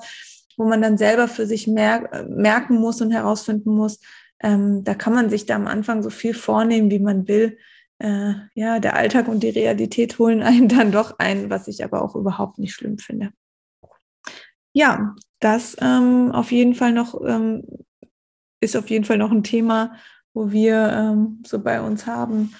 wo 0.56 0.64
man 0.64 0.82
dann 0.82 0.98
selber 0.98 1.26
für 1.26 1.46
sich 1.46 1.66
mer 1.66 2.26
merken 2.28 2.76
muss 2.76 3.00
und 3.00 3.10
herausfinden 3.10 3.70
muss, 3.74 3.98
ähm, 4.42 4.85
da 4.85 4.94
kann 4.94 5.14
man 5.14 5.31
sich 5.31 5.46
da 5.46 5.57
am 5.57 5.66
Anfang 5.66 6.03
so 6.03 6.11
viel 6.11 6.35
vornehmen, 6.35 6.90
wie 6.90 6.98
man 6.98 7.29
will. 7.29 7.59
Äh, 7.98 8.35
ja, 8.55 8.79
der 8.79 8.96
Alltag 8.96 9.29
und 9.29 9.42
die 9.42 9.50
Realität 9.50 10.18
holen 10.18 10.42
einen 10.42 10.68
dann 10.68 10.92
doch 10.92 11.18
ein, 11.18 11.50
was 11.50 11.68
ich 11.68 11.85
aber 11.85 12.03
auch 12.03 12.16
überhaupt 12.16 12.59
nicht 12.59 12.72
schlimm 12.72 12.98
finde. 12.98 13.33
Ja, 14.72 15.14
das 15.40 15.76
ähm, 15.81 16.31
auf 16.33 16.53
jeden 16.53 16.74
Fall 16.74 16.92
noch 16.92 17.20
ähm, 17.26 17.64
ist 18.61 18.76
auf 18.76 18.88
jeden 18.88 19.05
Fall 19.05 19.18
noch 19.18 19.33
ein 19.33 19.42
Thema, 19.42 19.96
wo 20.33 20.53
wir 20.53 20.90
ähm, 20.92 21.42
so 21.46 21.59
bei 21.59 21.81
uns 21.81 22.07
haben. 22.07 22.55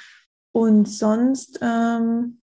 Und 0.53 0.87
sonst 0.87 1.61
ähm, 1.63 2.41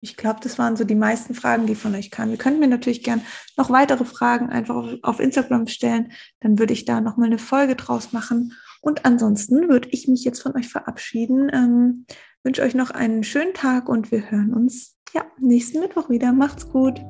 ich 0.00 0.16
glaube, 0.16 0.40
das 0.42 0.58
waren 0.58 0.76
so 0.76 0.84
die 0.84 0.94
meisten 0.94 1.34
Fragen, 1.34 1.66
die 1.66 1.74
von 1.74 1.94
euch 1.94 2.10
kamen. 2.10 2.30
Ihr 2.30 2.38
könnt 2.38 2.60
mir 2.60 2.68
natürlich 2.68 3.02
gern 3.02 3.22
noch 3.56 3.70
weitere 3.70 4.04
Fragen 4.04 4.48
einfach 4.48 4.76
auf, 4.76 4.92
auf 5.02 5.20
Instagram 5.20 5.66
stellen. 5.66 6.12
Dann 6.40 6.58
würde 6.58 6.72
ich 6.72 6.84
da 6.84 7.00
nochmal 7.00 7.26
eine 7.26 7.38
Folge 7.38 7.74
draus 7.74 8.12
machen. 8.12 8.52
Und 8.80 9.04
ansonsten 9.04 9.68
würde 9.68 9.88
ich 9.90 10.08
mich 10.08 10.24
jetzt 10.24 10.40
von 10.40 10.56
euch 10.56 10.68
verabschieden. 10.68 11.50
Ähm, 11.52 12.06
wünsche 12.42 12.62
euch 12.62 12.74
noch 12.74 12.90
einen 12.90 13.24
schönen 13.24 13.54
Tag 13.54 13.88
und 13.88 14.10
wir 14.10 14.30
hören 14.30 14.54
uns 14.54 14.96
ja 15.14 15.24
nächsten 15.38 15.80
Mittwoch 15.80 16.08
wieder. 16.08 16.32
Macht's 16.32 16.68
gut. 16.68 17.00